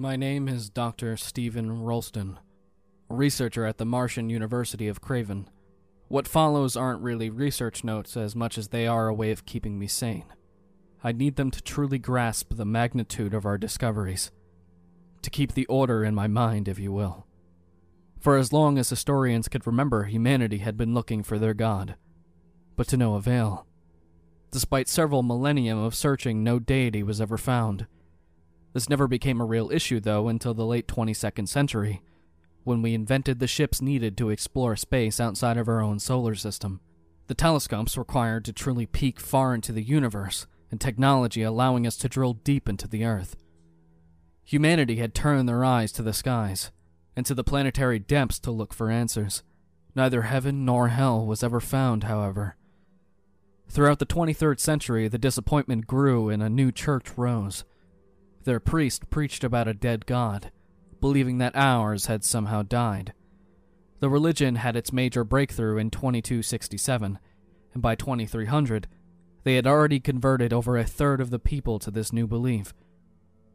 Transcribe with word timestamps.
My 0.00 0.14
name 0.14 0.46
is 0.46 0.70
Dr. 0.70 1.16
Stephen 1.16 1.82
Rolston, 1.82 2.38
researcher 3.08 3.66
at 3.66 3.78
the 3.78 3.84
Martian 3.84 4.30
University 4.30 4.86
of 4.86 5.00
Craven. 5.00 5.50
What 6.06 6.28
follows 6.28 6.76
aren't 6.76 7.02
really 7.02 7.30
research 7.30 7.82
notes 7.82 8.16
as 8.16 8.36
much 8.36 8.58
as 8.58 8.68
they 8.68 8.86
are 8.86 9.08
a 9.08 9.12
way 9.12 9.32
of 9.32 9.44
keeping 9.44 9.76
me 9.76 9.88
sane. 9.88 10.26
I 11.02 11.10
need 11.10 11.34
them 11.34 11.50
to 11.50 11.60
truly 11.60 11.98
grasp 11.98 12.54
the 12.54 12.64
magnitude 12.64 13.34
of 13.34 13.44
our 13.44 13.58
discoveries, 13.58 14.30
to 15.22 15.30
keep 15.30 15.54
the 15.54 15.66
order 15.66 16.04
in 16.04 16.14
my 16.14 16.28
mind, 16.28 16.68
if 16.68 16.78
you 16.78 16.92
will. 16.92 17.26
For 18.20 18.36
as 18.36 18.52
long 18.52 18.78
as 18.78 18.90
historians 18.90 19.48
could 19.48 19.66
remember, 19.66 20.04
humanity 20.04 20.58
had 20.58 20.76
been 20.76 20.94
looking 20.94 21.24
for 21.24 21.40
their 21.40 21.54
god, 21.54 21.96
but 22.76 22.86
to 22.86 22.96
no 22.96 23.16
avail. 23.16 23.66
Despite 24.52 24.86
several 24.86 25.24
millennium 25.24 25.78
of 25.78 25.96
searching, 25.96 26.44
no 26.44 26.60
deity 26.60 27.02
was 27.02 27.20
ever 27.20 27.36
found. 27.36 27.88
This 28.72 28.88
never 28.88 29.08
became 29.08 29.40
a 29.40 29.46
real 29.46 29.70
issue, 29.70 30.00
though, 30.00 30.28
until 30.28 30.54
the 30.54 30.66
late 30.66 30.86
22nd 30.86 31.48
century, 31.48 32.02
when 32.64 32.82
we 32.82 32.94
invented 32.94 33.38
the 33.38 33.46
ships 33.46 33.80
needed 33.80 34.16
to 34.18 34.30
explore 34.30 34.76
space 34.76 35.20
outside 35.20 35.56
of 35.56 35.68
our 35.68 35.80
own 35.80 35.98
solar 35.98 36.34
system. 36.34 36.80
The 37.28 37.34
telescopes 37.34 37.96
required 37.96 38.44
to 38.44 38.52
truly 38.52 38.86
peek 38.86 39.20
far 39.20 39.54
into 39.54 39.72
the 39.72 39.82
universe, 39.82 40.46
and 40.70 40.80
technology 40.80 41.42
allowing 41.42 41.86
us 41.86 41.96
to 41.98 42.08
drill 42.08 42.34
deep 42.34 42.68
into 42.68 42.86
the 42.86 43.04
Earth. 43.04 43.36
Humanity 44.44 44.96
had 44.96 45.14
turned 45.14 45.48
their 45.48 45.64
eyes 45.64 45.92
to 45.92 46.02
the 46.02 46.12
skies, 46.12 46.70
and 47.16 47.26
to 47.26 47.34
the 47.34 47.44
planetary 47.44 47.98
depths 47.98 48.38
to 48.40 48.50
look 48.50 48.72
for 48.72 48.90
answers. 48.90 49.42
Neither 49.94 50.22
heaven 50.22 50.64
nor 50.64 50.88
hell 50.88 51.26
was 51.26 51.42
ever 51.42 51.60
found, 51.60 52.04
however. 52.04 52.56
Throughout 53.68 53.98
the 53.98 54.06
23rd 54.06 54.60
century, 54.60 55.08
the 55.08 55.18
disappointment 55.18 55.86
grew 55.86 56.30
and 56.30 56.42
a 56.42 56.48
new 56.48 56.72
church 56.72 57.06
rose. 57.16 57.64
Their 58.48 58.60
priest 58.60 59.10
preached 59.10 59.44
about 59.44 59.68
a 59.68 59.74
dead 59.74 60.06
God, 60.06 60.50
believing 61.02 61.36
that 61.36 61.54
ours 61.54 62.06
had 62.06 62.24
somehow 62.24 62.62
died. 62.62 63.12
The 64.00 64.08
religion 64.08 64.54
had 64.54 64.74
its 64.74 64.90
major 64.90 65.22
breakthrough 65.22 65.76
in 65.76 65.90
2267, 65.90 67.18
and 67.74 67.82
by 67.82 67.94
2300, 67.94 68.88
they 69.44 69.56
had 69.56 69.66
already 69.66 70.00
converted 70.00 70.54
over 70.54 70.78
a 70.78 70.84
third 70.84 71.20
of 71.20 71.28
the 71.28 71.38
people 71.38 71.78
to 71.78 71.90
this 71.90 72.10
new 72.10 72.26
belief. 72.26 72.72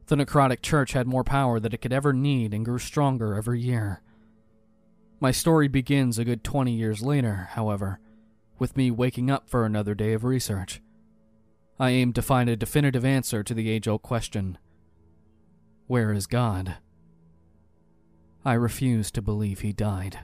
The 0.06 0.16
necrotic 0.16 0.62
church 0.62 0.94
had 0.94 1.08
more 1.08 1.24
power 1.24 1.60
than 1.60 1.74
it 1.74 1.82
could 1.82 1.92
ever 1.92 2.14
need 2.14 2.54
and 2.54 2.64
grew 2.64 2.78
stronger 2.78 3.34
every 3.34 3.60
year. 3.60 4.04
My 5.20 5.32
story 5.32 5.68
begins 5.68 6.20
a 6.20 6.24
good 6.24 6.44
20 6.44 6.72
years 6.72 7.02
later, 7.02 7.50
however, 7.54 8.00
with 8.60 8.78
me 8.78 8.92
waking 8.92 9.32
up 9.32 9.50
for 9.50 9.66
another 9.66 9.96
day 9.96 10.14
of 10.14 10.24
research. 10.24 10.84
I 11.80 11.90
aim 11.90 12.14
to 12.14 12.22
find 12.22 12.48
a 12.48 12.56
definitive 12.56 13.04
answer 13.04 13.42
to 13.42 13.56
the 13.56 13.72
age 13.72 13.88
old 13.88 14.04
question 14.04 14.60
Where 15.88 16.14
is 16.14 16.28
God? 16.28 16.78
I 18.46 18.54
refuse 18.54 19.12
to 19.12 19.22
believe 19.22 19.60
he 19.60 19.74
died. 19.74 20.20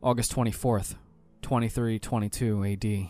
August 0.00 0.32
24th, 0.36 0.94
2322 1.42 2.64
AD. 2.64 3.08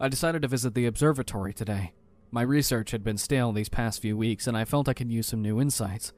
I 0.00 0.08
decided 0.08 0.42
to 0.42 0.48
visit 0.48 0.74
the 0.74 0.86
observatory 0.86 1.54
today. 1.54 1.92
My 2.32 2.42
research 2.42 2.90
had 2.90 3.04
been 3.04 3.16
stale 3.16 3.52
these 3.52 3.68
past 3.68 4.02
few 4.02 4.16
weeks, 4.16 4.48
and 4.48 4.56
I 4.56 4.64
felt 4.64 4.88
I 4.88 4.92
could 4.92 5.12
use 5.12 5.28
some 5.28 5.40
new 5.40 5.60
insights. 5.60 6.12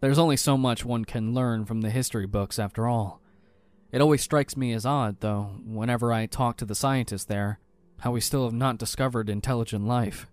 There's 0.00 0.18
only 0.18 0.36
so 0.36 0.58
much 0.58 0.84
one 0.84 1.06
can 1.06 1.32
learn 1.32 1.64
from 1.64 1.80
the 1.80 1.90
history 1.90 2.26
books, 2.26 2.58
after 2.58 2.86
all. 2.86 3.22
It 3.92 4.02
always 4.02 4.20
strikes 4.20 4.58
me 4.58 4.74
as 4.74 4.84
odd, 4.84 5.20
though, 5.20 5.52
whenever 5.64 6.12
I 6.12 6.26
talk 6.26 6.58
to 6.58 6.66
the 6.66 6.74
scientists 6.74 7.24
there, 7.24 7.60
how 8.00 8.12
we 8.12 8.20
still 8.20 8.44
have 8.44 8.52
not 8.52 8.76
discovered 8.76 9.30
intelligent 9.30 9.86
life. 9.86 10.26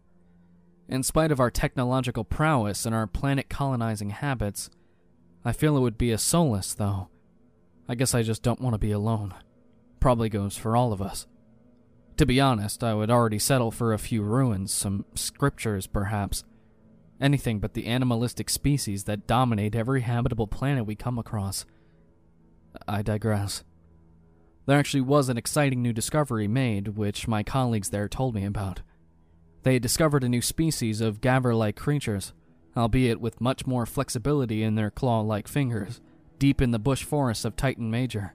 In 0.90 1.04
spite 1.04 1.32
of 1.32 1.40
our 1.40 1.52
technological 1.52 2.24
prowess 2.24 2.84
and 2.84 2.96
our 2.96 3.06
planet 3.06 3.48
colonizing 3.48 4.10
habits, 4.10 4.72
I 5.46 5.52
feel 5.52 5.78
it 5.78 5.82
would 5.82 6.00
be 6.00 6.12
a 6.12 6.18
solace, 6.18 6.74
though. 6.74 7.10
I 7.88 7.94
guess 7.94 8.16
I 8.16 8.24
just 8.24 8.42
don't 8.42 8.60
want 8.60 8.74
to 8.74 8.80
be 8.80 8.92
alone. 8.92 9.36
Probably 10.00 10.30
goes 10.30 10.58
for 10.58 10.76
all 10.76 10.92
of 10.92 11.02
us. 11.02 11.28
To 12.18 12.26
be 12.26 12.42
honest, 12.42 12.84
I 12.84 12.96
would 12.96 13.12
already 13.12 13.38
settle 13.38 13.70
for 13.70 13.94
a 13.94 14.00
few 14.00 14.24
ruins, 14.24 14.74
some 14.74 15.06
scriptures 15.14 15.86
perhaps. 15.86 16.44
Anything 17.22 17.60
but 17.60 17.76
the 17.76 17.86
animalistic 17.86 18.50
species 18.50 19.04
that 19.04 19.28
dominate 19.28 19.76
every 19.76 20.02
habitable 20.02 20.48
planet 20.48 20.88
we 20.88 20.96
come 20.96 21.20
across. 21.20 21.66
I 22.88 23.04
digress. 23.04 23.64
There 24.66 24.78
actually 24.78 25.02
was 25.02 25.30
an 25.30 25.38
exciting 25.38 25.84
new 25.84 25.94
discovery 25.94 26.48
made, 26.48 26.90
which 26.90 27.28
my 27.28 27.44
colleagues 27.44 27.90
there 27.90 28.08
told 28.08 28.34
me 28.34 28.44
about. 28.44 28.82
They 29.64 29.74
had 29.74 29.82
discovered 29.82 30.24
a 30.24 30.30
new 30.30 30.42
species 30.42 31.02
of 31.02 31.22
gaver 31.22 31.58
like 31.58 31.76
creatures, 31.76 32.34
albeit 32.78 33.20
with 33.20 33.42
much 33.42 33.68
more 33.68 33.86
flexibility 33.86 34.64
in 34.64 34.76
their 34.76 34.90
claw 34.90 35.22
like 35.22 35.48
fingers, 35.48 36.02
deep 36.38 36.62
in 36.62 36.72
the 36.72 36.80
bush 36.80 37.04
forests 37.04 37.46
of 37.46 37.56
Titan 37.56 37.92
Major. 37.92 38.34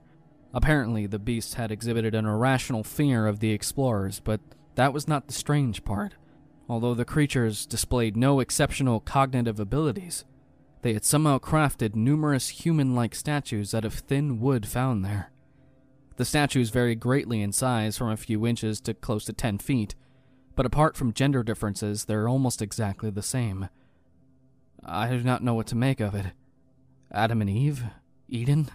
Apparently, 0.53 1.07
the 1.07 1.19
beasts 1.19 1.55
had 1.55 1.71
exhibited 1.71 2.15
an 2.15 2.25
irrational 2.25 2.83
fear 2.83 3.27
of 3.27 3.39
the 3.39 3.51
explorers, 3.51 4.19
but 4.19 4.39
that 4.75 4.93
was 4.93 5.07
not 5.07 5.27
the 5.27 5.33
strange 5.33 5.83
part. 5.83 6.13
Although 6.69 6.93
the 6.93 7.05
creatures 7.05 7.65
displayed 7.65 8.15
no 8.15 8.39
exceptional 8.39 8.99
cognitive 8.99 9.59
abilities, 9.59 10.23
they 10.81 10.93
had 10.93 11.03
somehow 11.03 11.39
crafted 11.39 11.95
numerous 11.95 12.49
human 12.49 12.95
like 12.95 13.15
statues 13.15 13.73
out 13.73 13.85
of 13.85 13.93
thin 13.93 14.39
wood 14.39 14.67
found 14.67 15.03
there. 15.03 15.31
The 16.17 16.25
statues 16.25 16.69
varied 16.69 16.99
greatly 16.99 17.41
in 17.41 17.51
size 17.51 17.97
from 17.97 18.09
a 18.09 18.17
few 18.17 18.45
inches 18.47 18.79
to 18.81 18.93
close 18.93 19.25
to 19.25 19.33
10 19.33 19.57
feet, 19.57 19.95
but 20.55 20.65
apart 20.65 20.95
from 20.95 21.13
gender 21.13 21.43
differences, 21.43 22.05
they're 22.05 22.29
almost 22.29 22.61
exactly 22.61 23.09
the 23.09 23.21
same. 23.21 23.69
I 24.83 25.09
do 25.09 25.23
not 25.23 25.43
know 25.43 25.53
what 25.53 25.67
to 25.67 25.75
make 25.75 25.99
of 25.99 26.15
it. 26.15 26.27
Adam 27.11 27.41
and 27.41 27.49
Eve? 27.49 27.83
Eden? 28.27 28.69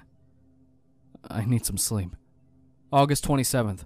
I 1.29 1.45
need 1.45 1.65
some 1.67 1.79
sleep. 1.79 2.17
August 2.93 3.25
27th, 3.25 3.85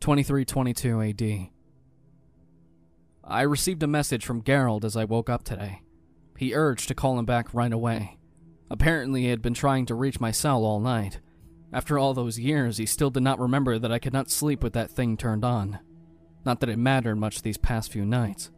2322 0.00 1.02
AD. 1.02 1.48
I 3.22 3.42
received 3.42 3.82
a 3.82 3.86
message 3.86 4.24
from 4.24 4.42
Gerald 4.42 4.84
as 4.84 4.96
I 4.96 5.04
woke 5.04 5.30
up 5.30 5.44
today. 5.44 5.82
He 6.36 6.54
urged 6.54 6.88
to 6.88 6.94
call 6.94 7.18
him 7.18 7.26
back 7.26 7.52
right 7.54 7.72
away. 7.72 8.18
Apparently, 8.70 9.22
he 9.22 9.28
had 9.28 9.42
been 9.42 9.54
trying 9.54 9.86
to 9.86 9.94
reach 9.94 10.20
my 10.20 10.30
cell 10.30 10.64
all 10.64 10.80
night. 10.80 11.20
After 11.72 11.98
all 11.98 12.14
those 12.14 12.38
years, 12.38 12.78
he 12.78 12.86
still 12.86 13.10
did 13.10 13.22
not 13.22 13.38
remember 13.38 13.78
that 13.78 13.92
I 13.92 13.98
could 13.98 14.12
not 14.12 14.30
sleep 14.30 14.62
with 14.62 14.72
that 14.72 14.90
thing 14.90 15.16
turned 15.16 15.44
on. 15.44 15.78
Not 16.44 16.60
that 16.60 16.68
it 16.68 16.78
mattered 16.78 17.16
much 17.16 17.42
these 17.42 17.58
past 17.58 17.92
few 17.92 18.04
nights. 18.04 18.50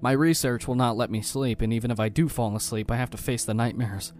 My 0.00 0.12
research 0.12 0.66
will 0.66 0.74
not 0.74 0.96
let 0.96 1.10
me 1.10 1.22
sleep, 1.22 1.60
and 1.60 1.72
even 1.72 1.90
if 1.90 2.00
I 2.00 2.08
do 2.08 2.28
fall 2.28 2.56
asleep, 2.56 2.90
I 2.90 2.96
have 2.96 3.10
to 3.10 3.16
face 3.16 3.44
the 3.44 3.54
nightmares. 3.54 4.12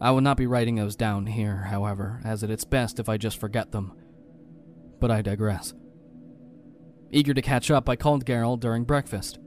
I 0.00 0.10
will 0.10 0.20
not 0.20 0.36
be 0.36 0.46
writing 0.46 0.76
those 0.76 0.96
down 0.96 1.26
here, 1.26 1.64
however, 1.70 2.20
as 2.24 2.42
it 2.42 2.50
is 2.50 2.64
best 2.64 2.98
if 2.98 3.08
I 3.08 3.16
just 3.16 3.38
forget 3.38 3.72
them. 3.72 3.92
But 5.00 5.10
I 5.10 5.22
digress. 5.22 5.74
Eager 7.10 7.34
to 7.34 7.42
catch 7.42 7.70
up, 7.70 7.88
I 7.88 7.96
called 7.96 8.26
Gerald 8.26 8.60
during 8.60 8.84
breakfast. 8.84 9.38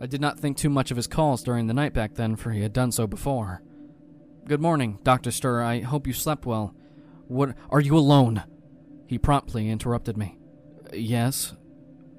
I 0.00 0.06
did 0.06 0.20
not 0.20 0.38
think 0.38 0.56
too 0.56 0.70
much 0.70 0.90
of 0.90 0.96
his 0.96 1.06
calls 1.06 1.42
during 1.42 1.66
the 1.66 1.74
night 1.74 1.92
back 1.92 2.14
then, 2.14 2.36
for 2.36 2.50
he 2.50 2.62
had 2.62 2.72
done 2.72 2.92
so 2.92 3.06
before. 3.06 3.62
Good 4.46 4.60
morning, 4.60 4.98
Dr. 5.02 5.30
Stir. 5.30 5.62
I 5.62 5.80
hope 5.80 6.06
you 6.06 6.12
slept 6.12 6.46
well. 6.46 6.74
What 7.26 7.54
are 7.70 7.80
you 7.80 7.96
alone? 7.96 8.44
He 9.06 9.18
promptly 9.18 9.68
interrupted 9.68 10.16
me. 10.16 10.38
Yes. 10.92 11.54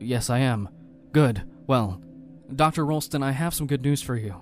Yes, 0.01 0.29
I 0.29 0.39
am. 0.39 0.69
Good. 1.12 1.44
Well, 1.67 2.01
Dr. 2.53 2.85
Rolston, 2.85 3.23
I 3.23 3.31
have 3.31 3.53
some 3.53 3.67
good 3.67 3.84
news 3.84 4.01
for 4.01 4.16
you. 4.16 4.41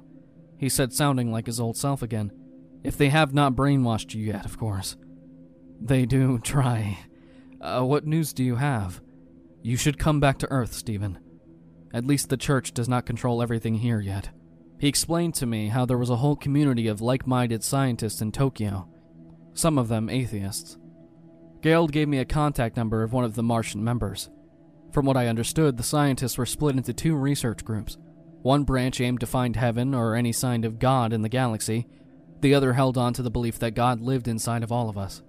He 0.57 0.69
said, 0.69 0.93
sounding 0.93 1.31
like 1.31 1.45
his 1.45 1.59
old 1.59 1.77
self 1.77 2.01
again. 2.01 2.31
If 2.83 2.97
they 2.97 3.09
have 3.09 3.33
not 3.33 3.55
brainwashed 3.55 4.13
you 4.13 4.23
yet, 4.23 4.45
of 4.45 4.57
course. 4.57 4.95
They 5.81 6.05
do 6.05 6.39
try. 6.39 6.99
Uh, 7.61 7.83
what 7.83 8.05
news 8.05 8.33
do 8.33 8.43
you 8.43 8.55
have? 8.55 9.01
You 9.61 9.75
should 9.75 9.99
come 9.99 10.19
back 10.19 10.37
to 10.39 10.51
Earth, 10.51 10.73
Stephen. 10.73 11.19
At 11.93 12.05
least 12.05 12.29
the 12.29 12.37
church 12.37 12.73
does 12.73 12.87
not 12.87 13.05
control 13.05 13.41
everything 13.41 13.75
here 13.75 13.99
yet. 13.99 14.29
He 14.79 14.87
explained 14.87 15.35
to 15.35 15.45
me 15.45 15.67
how 15.67 15.85
there 15.85 15.97
was 15.97 16.09
a 16.09 16.17
whole 16.17 16.37
community 16.37 16.87
of 16.87 17.01
like 17.01 17.27
minded 17.27 17.63
scientists 17.63 18.21
in 18.21 18.31
Tokyo, 18.31 18.87
some 19.53 19.77
of 19.77 19.89
them 19.89 20.09
atheists. 20.09 20.77
Gerald 21.61 21.91
gave 21.91 22.07
me 22.07 22.19
a 22.19 22.25
contact 22.25 22.77
number 22.77 23.03
of 23.03 23.11
one 23.11 23.25
of 23.25 23.35
the 23.35 23.43
Martian 23.43 23.83
members. 23.83 24.29
From 24.91 25.05
what 25.05 25.17
I 25.17 25.27
understood, 25.27 25.77
the 25.77 25.83
scientists 25.83 26.37
were 26.37 26.45
split 26.45 26.75
into 26.75 26.93
two 26.93 27.15
research 27.15 27.63
groups. 27.63 27.97
One 28.41 28.63
branch 28.63 29.01
aimed 29.01 29.19
to 29.19 29.27
find 29.27 29.55
heaven 29.55 29.93
or 29.93 30.15
any 30.15 30.31
sign 30.31 30.63
of 30.63 30.79
God 30.79 31.13
in 31.13 31.21
the 31.21 31.29
galaxy, 31.29 31.87
the 32.41 32.55
other 32.55 32.73
held 32.73 32.97
on 32.97 33.13
to 33.13 33.21
the 33.21 33.29
belief 33.29 33.59
that 33.59 33.75
God 33.75 34.01
lived 34.01 34.27
inside 34.27 34.63
of 34.63 34.71
all 34.71 34.89
of 34.89 34.97
us. 34.97 35.21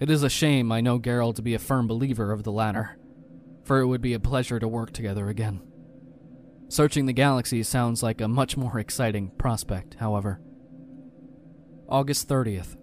It 0.00 0.10
is 0.10 0.22
a 0.22 0.28
shame 0.28 0.72
I 0.72 0.80
know 0.80 0.98
Gerald 0.98 1.36
to 1.36 1.42
be 1.42 1.54
a 1.54 1.60
firm 1.60 1.86
believer 1.86 2.32
of 2.32 2.42
the 2.42 2.52
latter, 2.52 2.98
for 3.62 3.80
it 3.80 3.86
would 3.86 4.02
be 4.02 4.14
a 4.14 4.20
pleasure 4.20 4.58
to 4.58 4.66
work 4.66 4.92
together 4.92 5.28
again. 5.28 5.62
Searching 6.68 7.06
the 7.06 7.12
galaxy 7.12 7.62
sounds 7.62 8.02
like 8.02 8.20
a 8.20 8.26
much 8.26 8.56
more 8.56 8.78
exciting 8.78 9.30
prospect, 9.38 9.94
however. 10.00 10.40
August 11.88 12.28
30th, 12.28 12.76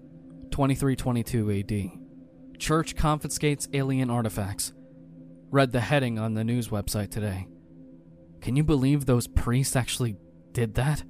2322 0.51 1.51
AD. 1.51 2.60
Church 2.60 2.95
confiscates 2.95 3.68
alien 3.74 4.10
artifacts. 4.10 4.74
Read 5.51 5.72
the 5.72 5.80
heading 5.80 6.19
on 6.19 6.36
the 6.36 6.44
news 6.44 6.68
website 6.68 7.10
today. 7.10 7.48
Can 8.40 8.56
you 8.56 8.63
believe 8.63 9.06
those 9.06 9.28
priests 9.28 9.75
actually 9.75 10.16
did 10.51 10.75
that? 10.75 11.04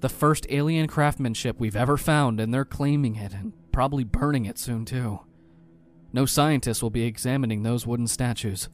The 0.00 0.08
first 0.08 0.46
alien 0.48 0.86
craftsmanship 0.86 1.60
we've 1.60 1.76
ever 1.76 1.98
found, 1.98 2.40
and 2.40 2.52
they're 2.52 2.64
claiming 2.64 3.16
it 3.16 3.34
and 3.34 3.52
probably 3.72 4.04
burning 4.04 4.46
it 4.46 4.58
soon, 4.58 4.86
too. 4.86 5.20
No 6.14 6.24
scientist 6.24 6.82
will 6.82 6.90
be 6.90 7.04
examining 7.04 7.62
those 7.62 7.86
wooden 7.86 8.06
statues. 8.06 8.70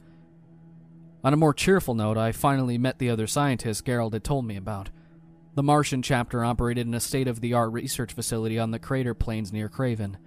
On 1.23 1.33
a 1.33 1.37
more 1.37 1.53
cheerful 1.53 1.93
note, 1.93 2.17
I 2.17 2.31
finally 2.31 2.77
met 2.77 2.97
the 2.97 3.09
other 3.09 3.27
scientists 3.27 3.81
Gerald 3.81 4.13
had 4.13 4.23
told 4.23 4.45
me 4.45 4.55
about. 4.55 4.91
The 5.55 5.63
Martian 5.63 6.01
chapter 6.01 6.45
operated 6.45 6.87
in 6.87 6.93
a 6.93 7.01
state 7.01 7.27
of 7.27 7.41
the 7.41 7.53
art 7.53 7.73
research 7.73 8.13
facility 8.13 8.57
on 8.57 8.71
the 8.71 8.79
crater 8.79 9.13
plains 9.13 9.51
near 9.51 9.67
Craven. 9.67 10.17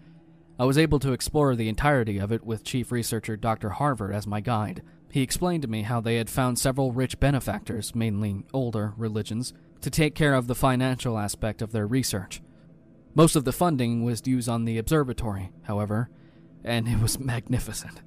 I 0.57 0.65
was 0.65 0.79
able 0.79 1.01
to 1.01 1.13
explore 1.13 1.57
the 1.57 1.69
entirety 1.69 2.19
of 2.19 2.31
it 2.31 2.45
with 2.45 2.63
Chief 2.63 2.93
Researcher 2.93 3.37
Dr. 3.37 3.71
Harvard 3.71 4.15
as 4.15 4.27
my 4.27 4.41
guide. 4.41 4.83
He 5.11 5.21
explained 5.21 5.63
to 5.63 5.69
me 5.69 5.83
how 5.83 6.01
they 6.01 6.17
had 6.17 6.31
found 6.31 6.59
several 6.59 6.93
rich 6.93 7.19
benefactors, 7.19 7.95
mainly 7.95 8.45
older 8.53 8.95
religions, 8.97 9.53
to 9.81 9.91
take 9.91 10.15
care 10.15 10.35
of 10.35 10.47
the 10.47 10.55
financial 10.55 11.19
aspect 11.19 11.61
of 11.61 11.73
their 11.73 11.89
research. 11.89 12.41
Most 13.17 13.35
of 13.35 13.45
the 13.45 13.53
funding 13.53 14.05
was 14.05 14.27
used 14.27 14.49
on 14.49 14.65
the 14.65 14.79
observatory, 14.79 15.51
however, 15.63 16.09
and 16.63 16.87
it 16.87 17.01
was 17.01 17.19
magnificent. 17.19 18.03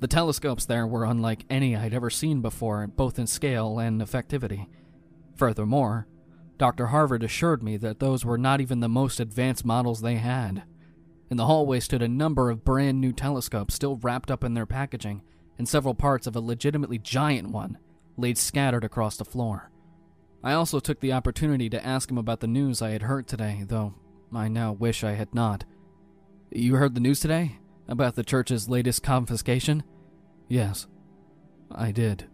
The 0.00 0.08
telescopes 0.08 0.66
there 0.66 0.86
were 0.86 1.04
unlike 1.04 1.44
any 1.48 1.74
I'd 1.74 1.94
ever 1.94 2.10
seen 2.10 2.42
before, 2.42 2.86
both 2.86 3.18
in 3.18 3.26
scale 3.26 3.78
and 3.78 4.02
effectivity. 4.02 4.66
Furthermore, 5.36 6.06
Dr. 6.58 6.88
Harvard 6.88 7.22
assured 7.22 7.62
me 7.62 7.78
that 7.78 7.98
those 7.98 8.24
were 8.24 8.38
not 8.38 8.60
even 8.60 8.80
the 8.80 8.88
most 8.88 9.20
advanced 9.20 9.64
models 9.64 10.00
they 10.00 10.16
had. 10.16 10.64
In 11.32 11.38
the 11.38 11.46
hallway 11.46 11.80
stood 11.80 12.02
a 12.02 12.08
number 12.08 12.50
of 12.50 12.62
brand 12.62 13.00
new 13.00 13.10
telescopes 13.10 13.74
still 13.74 13.96
wrapped 13.96 14.30
up 14.30 14.44
in 14.44 14.52
their 14.52 14.66
packaging, 14.66 15.22
and 15.56 15.66
several 15.66 15.94
parts 15.94 16.26
of 16.26 16.36
a 16.36 16.40
legitimately 16.40 16.98
giant 16.98 17.48
one 17.48 17.78
laid 18.18 18.36
scattered 18.36 18.84
across 18.84 19.16
the 19.16 19.24
floor. 19.24 19.70
I 20.44 20.52
also 20.52 20.78
took 20.78 21.00
the 21.00 21.14
opportunity 21.14 21.70
to 21.70 21.86
ask 21.86 22.10
him 22.10 22.18
about 22.18 22.40
the 22.40 22.46
news 22.46 22.82
I 22.82 22.90
had 22.90 23.00
heard 23.00 23.26
today, 23.26 23.64
though 23.66 23.94
I 24.34 24.48
now 24.48 24.72
wish 24.72 25.02
I 25.02 25.12
had 25.12 25.34
not. 25.34 25.64
You 26.50 26.74
heard 26.74 26.94
the 26.94 27.00
news 27.00 27.20
today? 27.20 27.60
About 27.88 28.14
the 28.14 28.24
church's 28.24 28.68
latest 28.68 29.02
confiscation? 29.02 29.84
Yes, 30.48 30.86
I 31.74 31.92
did. 31.92 32.28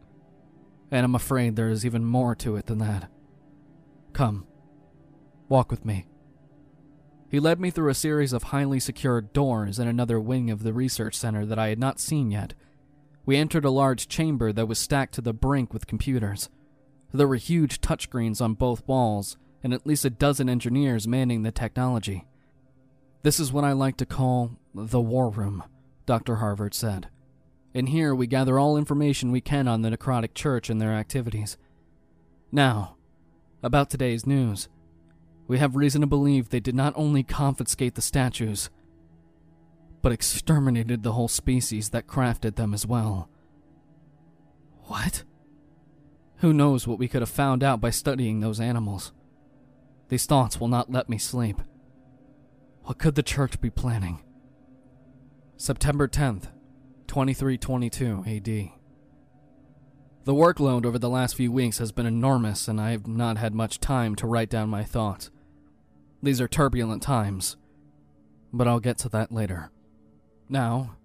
And 0.91 1.05
I'm 1.05 1.15
afraid 1.15 1.55
there 1.55 1.69
is 1.69 1.87
even 1.87 2.05
more 2.05 2.35
to 2.35 2.57
it 2.57 2.67
than 2.67 2.79
that. 2.79 3.09
Come, 4.13 4.45
walk 5.49 5.71
with 5.71 5.85
me. 5.85 6.09
He 7.31 7.41
led 7.41 7.61
me 7.61 7.71
through 7.71 7.91
a 7.91 7.95
series 7.95 8.33
of 8.33 8.45
highly 8.45 8.81
secured 8.81 9.33
doors 9.33 9.79
in 9.79 9.87
another 9.87 10.19
wing 10.19 10.51
of 10.51 10.63
the 10.63 10.73
research 10.73 11.15
center 11.15 11.45
that 11.45 11.59
I 11.59 11.69
had 11.69 11.79
not 11.79 12.01
seen 12.01 12.31
yet. 12.31 12.55
We 13.27 13.37
entered 13.37 13.67
a 13.67 13.71
large 13.71 14.09
chamber 14.09 14.53
that 14.53 14.67
was 14.67 14.79
stacked 14.79 15.15
to 15.15 15.21
the 15.21 15.35
brink 15.35 15.75
with 15.75 15.87
computers. 15.87 16.49
There 17.13 17.29
were 17.29 17.37
huge 17.37 17.81
touchscreens 17.83 18.41
on 18.41 18.55
both 18.55 18.87
walls, 18.89 19.37
and 19.63 19.75
at 19.75 19.87
least 19.87 20.07
a 20.07 20.11
dozen 20.11 20.49
engineers 20.49 21.07
manning 21.07 21.43
the 21.43 21.53
technology. 21.53 22.27
This 23.23 23.39
is 23.39 23.53
what 23.53 23.65
I 23.65 23.73
like 23.73 23.99
to 23.99 24.07
call 24.07 24.53
the 24.75 25.01
war 25.01 25.29
room, 25.29 25.65
Dr. 26.07 26.37
Harvard 26.37 26.73
said. 26.73 27.09
In 27.75 27.89
here, 27.89 28.15
we 28.15 28.27
gather 28.27 28.59
all 28.59 28.79
information 28.79 29.31
we 29.31 29.43
can 29.43 29.69
on 29.69 29.83
the 29.83 29.91
Necrotic 29.91 30.33
Church 30.33 30.71
and 30.71 30.81
their 30.81 30.93
activities. 30.95 31.59
Now, 32.51 32.97
about 33.63 33.91
today's 33.91 34.27
news. 34.27 34.69
We 35.49 35.59
have 35.59 35.77
reason 35.77 36.03
to 36.03 36.07
believe 36.07 36.51
they 36.51 36.61
did 36.61 36.75
not 36.75 36.93
only 36.95 37.23
confiscate 37.23 37.95
the 37.95 38.03
statues, 38.03 38.69
but 40.03 40.13
exterminated 40.13 41.03
the 41.03 41.13
whole 41.13 41.27
species 41.27 41.89
that 41.91 42.07
crafted 42.07 42.57
them 42.57 42.75
as 42.75 42.87
well. 42.87 43.31
What? 44.85 45.25
Who 46.37 46.53
knows 46.53 46.87
what 46.87 46.99
we 46.99 47.09
could 47.09 47.23
have 47.23 47.31
found 47.31 47.65
out 47.65 47.81
by 47.81 47.91
studying 47.91 48.41
those 48.41 48.61
animals? 48.61 49.13
These 50.09 50.27
thoughts 50.27 50.61
will 50.61 50.69
not 50.69 50.93
let 50.93 51.09
me 51.09 51.19
sleep. 51.19 51.61
What 52.85 52.99
could 52.99 53.15
the 53.15 53.23
church 53.23 53.61
be 53.61 53.71
planning? 53.71 54.21
September 55.57 56.07
10th, 56.07 56.45
2322 57.07 58.25
AD. 58.27 58.71
The 60.25 60.35
workload 60.35 60.85
over 60.85 60.99
the 60.99 61.09
last 61.09 61.37
few 61.37 61.51
weeks 61.51 61.79
has 61.79 61.91
been 61.91 62.07
enormous, 62.07 62.69
and 62.69 62.79
I 62.79 62.91
have 62.91 63.07
not 63.07 63.39
had 63.39 63.55
much 63.55 63.81
time 63.81 64.15
to 64.17 64.27
write 64.27 64.51
down 64.51 64.69
my 64.69 64.85
thoughts. 64.85 65.31
These 66.23 66.41
are 66.41 66.49
turbulent 66.49 67.03
times, 67.03 67.57
but 68.53 68.67
I'll 68.67 68.81
get 68.81 68.99
to 68.99 69.09
that 69.11 69.31
later. 69.31 69.71
Now, 70.49 70.97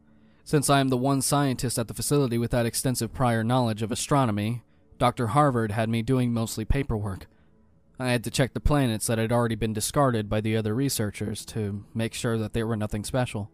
since 0.44 0.70
I 0.70 0.80
am 0.80 0.90
the 0.90 0.98
one 0.98 1.22
scientist 1.22 1.78
at 1.78 1.88
the 1.88 1.94
facility 1.94 2.38
with 2.38 2.52
that 2.52 2.66
extensive 2.66 3.14
prior 3.14 3.44
knowledge 3.44 3.82
of 3.82 3.92
astronomy, 3.92 4.64
Dr. 4.98 5.28
Harvard 5.28 5.72
had 5.72 5.90
me 5.90 6.02
doing 6.02 6.34
mostly 6.34 6.66
paperwork. 6.66 7.28
I 8.00 8.10
had 8.10 8.24
to 8.24 8.32
check 8.32 8.54
the 8.54 8.60
planets 8.60 9.08
that 9.08 9.20
had 9.20 9.32
already 9.32 9.56
been 9.56 9.74
discarded 9.74 10.30
by 10.30 10.42
the 10.42 10.58
other 10.58 10.74
researchers 10.74 11.46
to 11.48 11.86
make 11.94 12.14
sure 12.14 12.38
that 12.38 12.54
they 12.54 12.64
were 12.64 12.76
nothing 12.76 13.04
special. 13.04 13.52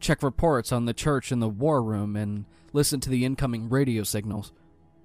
Check 0.00 0.22
reports 0.22 0.72
on 0.72 0.84
the 0.84 0.94
church 0.94 1.32
in 1.32 1.40
the 1.40 1.48
war 1.48 1.82
room 1.82 2.14
and 2.14 2.44
listen 2.72 3.00
to 3.00 3.10
the 3.10 3.24
incoming 3.24 3.68
radio 3.68 4.02
signals, 4.02 4.52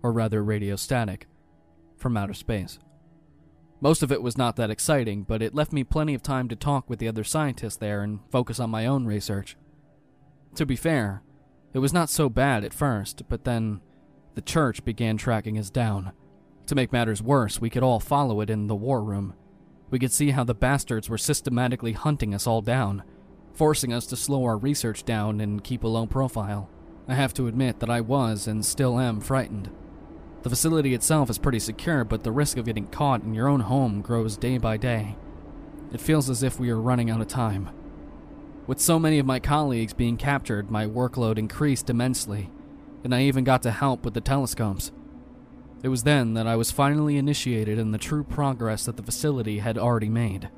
or 0.04 0.12
rather 0.12 0.44
radio 0.44 0.76
static, 0.76 1.28
from 1.96 2.18
outer 2.18 2.34
space. 2.34 2.78
Most 3.84 4.02
of 4.02 4.14
it 4.14 4.24
was 4.24 4.38
not 4.38 4.56
that 4.56 4.70
exciting, 4.70 5.24
but 5.24 5.42
it 5.42 5.54
left 5.54 5.74
me 5.74 5.84
plenty 5.84 6.14
of 6.14 6.24
time 6.24 6.48
to 6.48 6.56
talk 6.56 6.90
with 6.90 7.00
the 7.00 7.08
other 7.10 7.26
scientists 7.26 7.76
there 7.76 8.02
and 8.02 8.22
focus 8.32 8.58
on 8.58 8.70
my 8.70 8.86
own 8.86 9.06
research. 9.06 9.58
To 10.56 10.66
be 10.66 10.78
fair, 10.78 11.22
it 11.74 11.80
was 11.80 11.92
not 11.92 12.10
so 12.10 12.30
bad 12.30 12.64
at 12.64 12.74
first, 12.74 13.24
but 13.28 13.44
then 13.44 13.82
the 14.36 14.42
church 14.42 14.86
began 14.86 15.18
tracking 15.18 15.60
us 15.60 15.70
down. 15.70 16.14
To 16.68 16.76
make 16.76 16.94
matters 16.94 17.22
worse, 17.22 17.60
we 17.60 17.70
could 17.70 17.84
all 17.84 18.00
follow 18.00 18.40
it 18.40 18.50
in 18.50 18.68
the 18.68 18.76
war 18.76 19.04
room. 19.04 19.34
We 19.90 20.00
could 20.00 20.14
see 20.14 20.32
how 20.32 20.46
the 20.46 20.56
bastards 20.56 21.10
were 21.10 21.18
systematically 21.18 21.92
hunting 21.92 22.34
us 22.34 22.48
all 22.48 22.62
down, 22.62 23.04
forcing 23.54 23.92
us 23.92 24.08
to 24.08 24.16
slow 24.16 24.46
our 24.46 24.58
research 24.58 25.04
down 25.04 25.42
and 25.42 25.62
keep 25.62 25.84
a 25.84 25.90
low 25.90 26.08
profile. 26.08 26.70
I 27.06 27.16
have 27.16 27.34
to 27.34 27.48
admit 27.48 27.82
that 27.82 27.90
I 27.90 28.00
was 28.00 28.48
and 28.48 28.66
still 28.66 28.98
am 28.98 29.20
frightened. 29.20 29.70
The 30.44 30.50
facility 30.50 30.94
itself 30.94 31.30
is 31.30 31.38
pretty 31.38 31.60
secure, 31.60 32.04
but 32.04 32.24
the 32.24 32.32
risk 32.32 32.58
of 32.58 32.66
getting 32.66 32.88
caught 32.88 33.24
in 33.24 33.34
your 33.34 33.48
own 33.48 33.62
home 33.62 34.02
grows 34.02 34.36
day 34.36 34.58
by 34.58 34.76
day. 34.76 35.16
It 35.94 36.02
feels 36.02 36.30
as 36.30 36.44
if 36.44 36.60
we 36.60 36.70
are 36.70 36.80
running 36.80 37.10
out 37.10 37.22
of 37.22 37.30
time. 37.30 37.70
With 38.68 38.82
so 38.82 39.00
many 39.00 39.20
of 39.20 39.26
my 39.26 39.40
colleagues 39.40 39.94
being 39.94 40.18
captured, 40.18 40.70
my 40.70 40.86
workload 40.86 41.38
increased 41.38 41.90
immensely, 41.90 42.50
and 43.06 43.16
I 43.16 43.22
even 43.24 43.46
got 43.46 43.64
to 43.64 43.72
help 43.72 44.04
with 44.04 44.14
the 44.16 44.22
telescopes. 44.22 44.92
It 45.82 45.88
was 45.88 46.04
then 46.04 46.34
that 46.34 46.48
I 46.48 46.58
was 46.58 46.72
finally 46.72 47.18
initiated 47.18 47.80
in 47.80 47.92
the 47.92 47.98
true 47.98 48.24
progress 48.24 48.86
that 48.86 48.98
the 48.98 49.04
facility 49.04 49.60
had 49.60 49.78
already 49.78 50.10
made. 50.10 50.50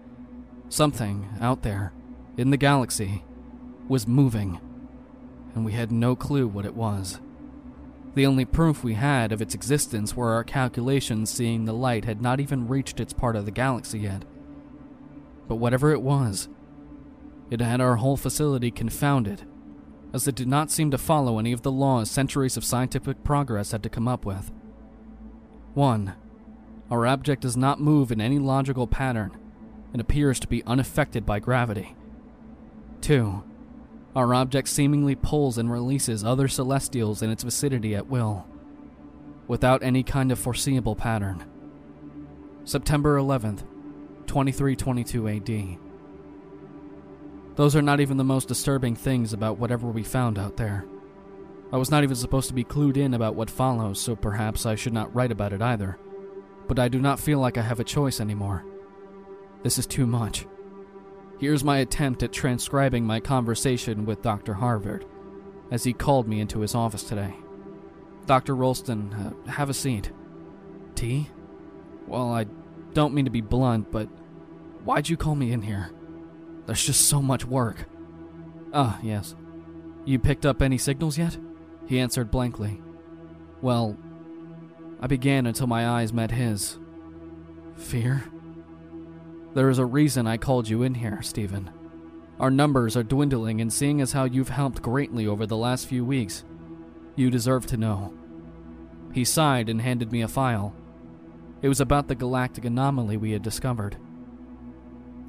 Something 0.67 1.29
out 1.39 1.61
there, 1.61 1.93
in 2.37 2.49
the 2.49 2.57
galaxy, 2.57 3.23
was 3.87 4.07
moving, 4.07 4.59
and 5.53 5.63
we 5.63 5.73
had 5.73 5.91
no 5.91 6.15
clue 6.15 6.47
what 6.47 6.65
it 6.65 6.75
was. 6.75 7.19
The 8.15 8.25
only 8.25 8.45
proof 8.45 8.83
we 8.83 8.93
had 8.93 9.33
of 9.33 9.41
its 9.41 9.53
existence 9.53 10.15
were 10.15 10.31
our 10.31 10.45
calculations 10.45 11.29
seeing 11.29 11.65
the 11.65 11.73
light 11.73 12.05
had 12.05 12.21
not 12.21 12.39
even 12.39 12.67
reached 12.67 13.01
its 13.01 13.11
part 13.11 13.35
of 13.35 13.45
the 13.45 13.51
galaxy 13.51 13.99
yet. 13.99 14.23
But 15.49 15.57
whatever 15.57 15.91
it 15.91 16.01
was, 16.01 16.47
it 17.51 17.59
had 17.59 17.81
our 17.81 17.97
whole 17.97 18.15
facility 18.15 18.71
confounded, 18.71 19.43
as 20.13 20.27
it 20.27 20.35
did 20.35 20.47
not 20.47 20.71
seem 20.71 20.91
to 20.91 20.97
follow 20.97 21.37
any 21.37 21.51
of 21.51 21.61
the 21.61 21.71
laws 21.71 22.09
centuries 22.09 22.55
of 22.55 22.63
scientific 22.63 23.21
progress 23.25 23.71
had 23.71 23.83
to 23.83 23.89
come 23.89 24.07
up 24.07 24.25
with. 24.25 24.49
1. 25.73 26.13
Our 26.89 27.05
object 27.05 27.41
does 27.41 27.57
not 27.57 27.81
move 27.81 28.13
in 28.13 28.21
any 28.21 28.39
logical 28.39 28.87
pattern 28.87 29.37
and 29.91 29.99
appears 29.99 30.39
to 30.39 30.47
be 30.47 30.63
unaffected 30.63 31.25
by 31.25 31.39
gravity. 31.39 31.95
2. 33.01 33.43
Our 34.15 34.33
object 34.33 34.69
seemingly 34.69 35.15
pulls 35.15 35.57
and 35.57 35.69
releases 35.69 36.23
other 36.23 36.47
celestials 36.47 37.21
in 37.21 37.29
its 37.29 37.43
vicinity 37.43 37.95
at 37.95 38.07
will, 38.07 38.47
without 39.47 39.83
any 39.83 40.03
kind 40.03 40.31
of 40.31 40.39
foreseeable 40.39 40.95
pattern. 40.95 41.43
September 42.63 43.17
11th, 43.17 43.63
2322 44.27 45.27
AD. 45.27 45.77
Those 47.55 47.75
are 47.75 47.81
not 47.81 47.99
even 47.99 48.17
the 48.17 48.23
most 48.23 48.47
disturbing 48.47 48.95
things 48.95 49.33
about 49.33 49.57
whatever 49.57 49.87
we 49.87 50.03
found 50.03 50.39
out 50.39 50.57
there. 50.57 50.85
I 51.73 51.77
was 51.77 51.91
not 51.91 52.03
even 52.03 52.15
supposed 52.15 52.47
to 52.47 52.53
be 52.53 52.63
clued 52.63 52.95
in 52.95 53.13
about 53.13 53.35
what 53.35 53.49
follows, 53.49 53.99
so 53.99 54.15
perhaps 54.15 54.65
I 54.65 54.75
should 54.75 54.93
not 54.93 55.13
write 55.13 55.31
about 55.31 55.51
it 55.51 55.61
either. 55.61 55.97
But 56.67 56.79
I 56.79 56.87
do 56.87 56.99
not 56.99 57.19
feel 57.19 57.39
like 57.39 57.57
I 57.57 57.61
have 57.61 57.79
a 57.79 57.85
choice 57.85 58.21
anymore. 58.21 58.65
This 59.63 59.77
is 59.77 59.85
too 59.85 60.07
much. 60.07 60.45
Here's 61.39 61.63
my 61.63 61.79
attempt 61.79 62.23
at 62.23 62.31
transcribing 62.31 63.05
my 63.05 63.19
conversation 63.19 64.05
with 64.05 64.21
Dr. 64.21 64.53
Harvard 64.53 65.05
as 65.71 65.83
he 65.83 65.93
called 65.93 66.27
me 66.27 66.39
into 66.39 66.61
his 66.61 66.75
office 66.75 67.03
today. 67.03 67.35
Dr. 68.25 68.55
Rolston, 68.55 69.13
uh, 69.13 69.51
have 69.51 69.69
a 69.69 69.73
seat. 69.73 70.11
Tea? 70.95 71.29
Well, 72.07 72.31
I 72.31 72.45
don't 72.93 73.13
mean 73.13 73.25
to 73.25 73.31
be 73.31 73.41
blunt, 73.41 73.91
but 73.91 74.07
why'd 74.83 75.09
you 75.09 75.17
call 75.17 75.35
me 75.35 75.51
in 75.51 75.61
here? 75.61 75.91
There's 76.65 76.85
just 76.85 77.07
so 77.07 77.21
much 77.21 77.45
work. 77.45 77.85
Ah, 78.73 78.99
yes. 79.03 79.35
You 80.05 80.19
picked 80.19 80.45
up 80.45 80.61
any 80.61 80.77
signals 80.77 81.17
yet? 81.17 81.37
He 81.85 81.99
answered 81.99 82.31
blankly. 82.31 82.81
Well, 83.61 83.97
I 85.01 85.07
began 85.07 85.45
until 85.45 85.67
my 85.67 85.87
eyes 85.87 86.13
met 86.13 86.31
his. 86.31 86.79
Fear? 87.75 88.23
There 89.55 89.69
is 89.69 89.79
a 89.79 89.85
reason 89.85 90.27
I 90.27 90.35
called 90.35 90.67
you 90.67 90.83
in 90.83 90.95
here, 90.95 91.21
Stephen. 91.21 91.71
Our 92.41 92.51
numbers 92.51 92.97
are 92.97 93.03
dwindling, 93.03 93.61
and 93.61 93.71
seeing 93.71 94.01
as 94.01 94.11
how 94.11 94.25
you've 94.25 94.49
helped 94.49 94.81
greatly 94.81 95.25
over 95.25 95.45
the 95.45 95.55
last 95.55 95.87
few 95.87 96.03
weeks, 96.03 96.43
you 97.15 97.31
deserve 97.31 97.65
to 97.67 97.77
know. 97.77 98.13
He 99.13 99.23
sighed 99.23 99.69
and 99.69 99.81
handed 99.81 100.11
me 100.11 100.21
a 100.21 100.27
file. 100.27 100.75
It 101.61 101.69
was 101.69 101.79
about 101.79 102.09
the 102.09 102.15
galactic 102.15 102.65
anomaly 102.65 103.15
we 103.15 103.31
had 103.31 103.43
discovered. 103.43 103.95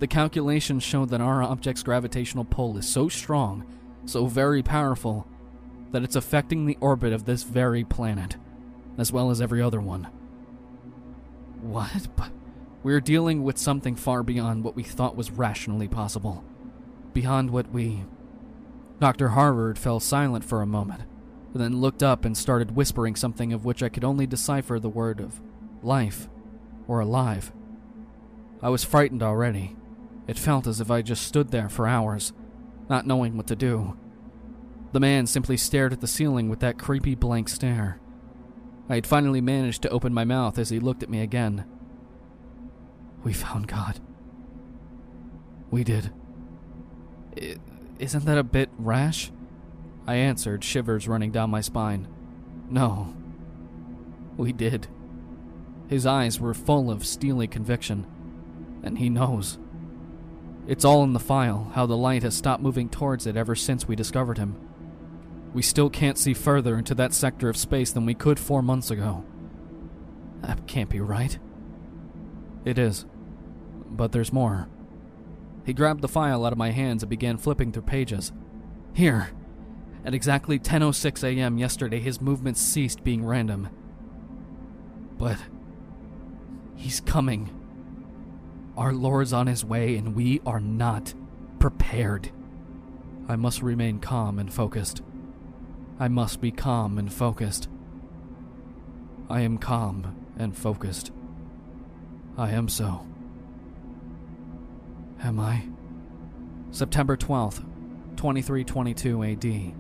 The 0.01 0.09
calculations 0.09 0.83
showed 0.83 1.11
that 1.11 1.21
our 1.21 1.45
object's 1.45 1.85
gravitational 1.85 2.45
pull 2.45 2.77
is 2.77 2.89
so 2.89 3.09
strong, 3.09 3.65
so 4.07 4.27
very 4.27 4.61
powerful, 4.61 5.29
that 5.93 6.03
it's 6.03 6.17
affecting 6.17 6.67
the 6.67 6.79
orbit 6.81 7.13
of 7.13 7.27
this 7.27 7.45
very 7.45 7.85
planet, 7.85 8.37
as 8.99 9.13
well 9.13 9.31
as 9.31 9.41
every 9.41 9.63
other 9.63 9.81
one. 9.81 10.09
What? 11.63 12.09
But 12.17 12.33
we're 12.87 13.01
dealing 13.01 13.43
with 13.43 13.59
something 13.59 13.97
far 13.97 14.23
beyond 14.23 14.63
what 14.63 14.77
we 14.77 14.83
thought 14.85 15.17
was 15.17 15.33
rationally 15.33 15.89
possible. 15.89 16.45
Beyond 17.15 17.51
what 17.51 17.73
we. 17.73 18.05
Dr. 19.01 19.31
Harvard 19.31 19.77
fell 19.77 19.99
silent 19.99 20.45
for 20.45 20.63
a 20.63 20.67
moment, 20.67 21.03
then 21.53 21.81
looked 21.81 22.05
up 22.05 22.25
and 22.25 22.39
started 22.39 22.77
whispering 22.77 23.17
something 23.17 23.53
of 23.53 23.65
which 23.65 23.83
I 23.83 23.89
could 23.89 24.05
only 24.05 24.25
decipher 24.25 24.79
the 24.79 24.89
word 24.89 25.19
of 25.19 25.41
life 25.83 26.29
or 26.87 27.01
alive. 27.01 27.51
I 28.63 28.69
was 28.69 28.85
frightened 28.85 29.21
already. 29.21 29.75
It 30.29 30.39
felt 30.39 30.69
as 30.69 30.81
if 30.81 30.89
I 30.89 31.03
just 31.03 31.27
stood 31.27 31.51
there 31.51 31.69
for 31.69 31.89
hours, 31.89 32.33
not 32.89 33.05
knowing 33.05 33.37
what 33.37 33.49
to 33.49 33.57
do. 33.57 33.99
The 34.93 35.01
man 35.01 35.27
simply 35.27 35.57
stared 35.57 35.93
at 35.93 36.01
the 36.01 36.07
ceiling 36.07 36.49
with 36.49 36.61
that 36.61 36.79
creepy 36.79 37.17
blank 37.17 37.49
stare. 37.49 37.99
I 38.89 38.95
had 38.95 39.09
finally 39.09 39.41
managed 39.41 39.83
to 39.83 39.91
open 39.91 40.15
my 40.15 40.25
mouth 40.25 40.57
as 40.57 40.69
he 40.69 40.79
looked 40.79 41.03
at 41.03 41.11
me 41.11 41.21
again. 41.21 41.65
We 43.27 43.33
found 43.33 43.67
God. 43.67 43.99
We 45.73 45.83
did. 45.83 46.13
is 47.35 47.59
isn't 47.99 48.25
that 48.25 48.39
a 48.39 48.45
bit 48.45 48.71
rash? 48.79 49.33
I 50.07 50.15
answered, 50.15 50.63
shivers 50.63 51.09
running 51.09 51.33
down 51.33 51.51
my 51.51 51.61
spine. 51.61 52.07
No. 52.71 53.17
We 54.37 54.53
did. 54.53 54.87
His 55.89 56.07
eyes 56.07 56.39
were 56.39 56.55
full 56.55 56.89
of 56.89 57.05
steely 57.05 57.49
conviction, 57.49 58.07
and 58.85 58.97
he 58.99 59.11
knows. 59.11 59.59
It's 60.69 60.85
all 60.85 61.03
in 61.03 61.13
the 61.13 61.19
file, 61.19 61.73
how 61.75 61.85
the 61.85 61.97
light 61.97 62.23
has 62.23 62.37
stopped 62.37 62.63
moving 62.63 62.89
towards 62.89 63.27
it 63.27 63.37
ever 63.37 63.57
since 63.57 63.89
we 63.89 63.97
discovered 63.97 64.39
him. 64.39 64.55
We 65.53 65.63
still 65.63 65.91
can't 65.91 66.17
see 66.17 66.33
further 66.33 66.79
into 66.79 66.95
that 66.95 67.13
sector 67.13 67.49
of 67.49 67.57
space 67.57 67.91
than 67.91 68.07
we 68.07 68.15
could 68.15 68.39
four 68.39 68.63
months 68.63 68.93
ago. 68.93 69.25
That 70.43 70.69
can't 70.69 70.91
be 70.91 71.01
right. 71.01 71.37
It 72.65 72.79
is. 72.79 73.05
But 73.97 74.13
there's 74.13 74.33
more. 74.33 74.69
He 75.65 75.73
grabbed 75.73 76.03
the 76.03 76.09
file 76.09 76.45
out 76.45 76.53
of 76.53 76.59
my 76.59 76.71
hands 76.71 77.03
and 77.03 77.11
began 77.11 77.39
flipping 77.39 77.73
through 77.73 77.83
pages. 77.83 78.33
Here. 78.93 79.31
At 80.05 80.15
exactly 80.15 80.59
10:06 80.61 81.25
a.m. 81.25 81.59
yesterday, 81.59 81.99
his 81.99 82.21
movements 82.21 82.61
ceased 82.61 83.03
being 83.03 83.25
random. 83.25 83.69
But 85.19 85.39
he's 86.77 87.01
coming. 87.01 87.51
Our 88.77 88.93
Lord's 88.93 89.33
on 89.33 89.49
his 89.49 89.65
way, 89.65 89.97
and 89.97 90.15
we 90.15 90.41
are 90.47 90.61
not 90.61 91.15
prepared. 91.59 92.31
I 93.29 93.35
must 93.35 93.63
remain 93.63 93.99
calm 93.99 94.39
and 94.39 94.53
focused. 94.53 95.03
I 95.99 96.09
must 96.09 96.41
be 96.41 96.53
calm 96.53 96.99
and 96.99 97.13
focused. 97.13 97.69
I 99.29 99.41
am 99.41 99.59
calm 99.59 100.15
and 100.39 100.57
focused. 100.57 101.11
I 102.37 102.51
am 102.51 102.69
so. 102.69 103.07
Am 105.27 105.41
I? 105.41 105.65
September 106.71 107.17
12th, 107.17 107.59
2322 108.17 109.25
AD. 109.25 109.75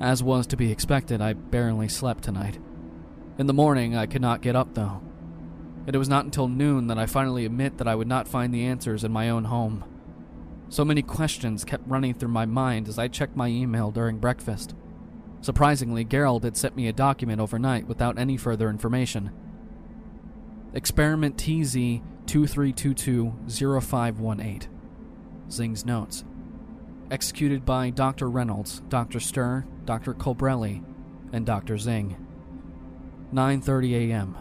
As 0.00 0.22
was 0.22 0.46
to 0.48 0.56
be 0.56 0.70
expected, 0.70 1.20
I 1.20 1.32
barely 1.32 1.88
slept 1.88 2.24
tonight. 2.24 2.58
In 3.38 3.46
the 3.46 3.54
morning, 3.54 3.96
I 3.96 4.06
could 4.06 4.22
not 4.22 4.42
get 4.42 4.56
up, 4.56 4.74
though 4.74 5.00
and 5.86 5.94
it 5.94 5.98
was 5.98 6.08
not 6.08 6.24
until 6.24 6.48
noon 6.48 6.86
that 6.86 6.98
I 6.98 7.06
finally 7.06 7.44
admit 7.44 7.78
that 7.78 7.88
I 7.88 7.94
would 7.94 8.06
not 8.06 8.28
find 8.28 8.54
the 8.54 8.64
answers 8.64 9.02
in 9.02 9.12
my 9.12 9.28
own 9.28 9.44
home. 9.44 9.84
So 10.68 10.84
many 10.84 11.02
questions 11.02 11.64
kept 11.64 11.88
running 11.88 12.14
through 12.14 12.28
my 12.28 12.46
mind 12.46 12.88
as 12.88 12.98
I 12.98 13.08
checked 13.08 13.36
my 13.36 13.48
email 13.48 13.90
during 13.90 14.18
breakfast. 14.18 14.74
Surprisingly, 15.40 16.04
Gerald 16.04 16.44
had 16.44 16.56
sent 16.56 16.76
me 16.76 16.86
a 16.86 16.92
document 16.92 17.40
overnight 17.40 17.88
without 17.88 18.18
any 18.18 18.36
further 18.36 18.70
information. 18.70 19.32
Experiment 20.72 21.36
TZ 21.36 22.00
23220518. 22.26 24.68
Zing's 25.50 25.84
notes. 25.84 26.24
Executed 27.10 27.66
by 27.66 27.90
Dr. 27.90 28.30
Reynolds, 28.30 28.80
Dr. 28.88 29.20
Stir, 29.20 29.66
Dr. 29.84 30.14
Colbrelli, 30.14 30.82
and 31.32 31.44
Dr. 31.44 31.76
Zing. 31.78 32.16
9:30 33.32 34.10
a.m. 34.10 34.36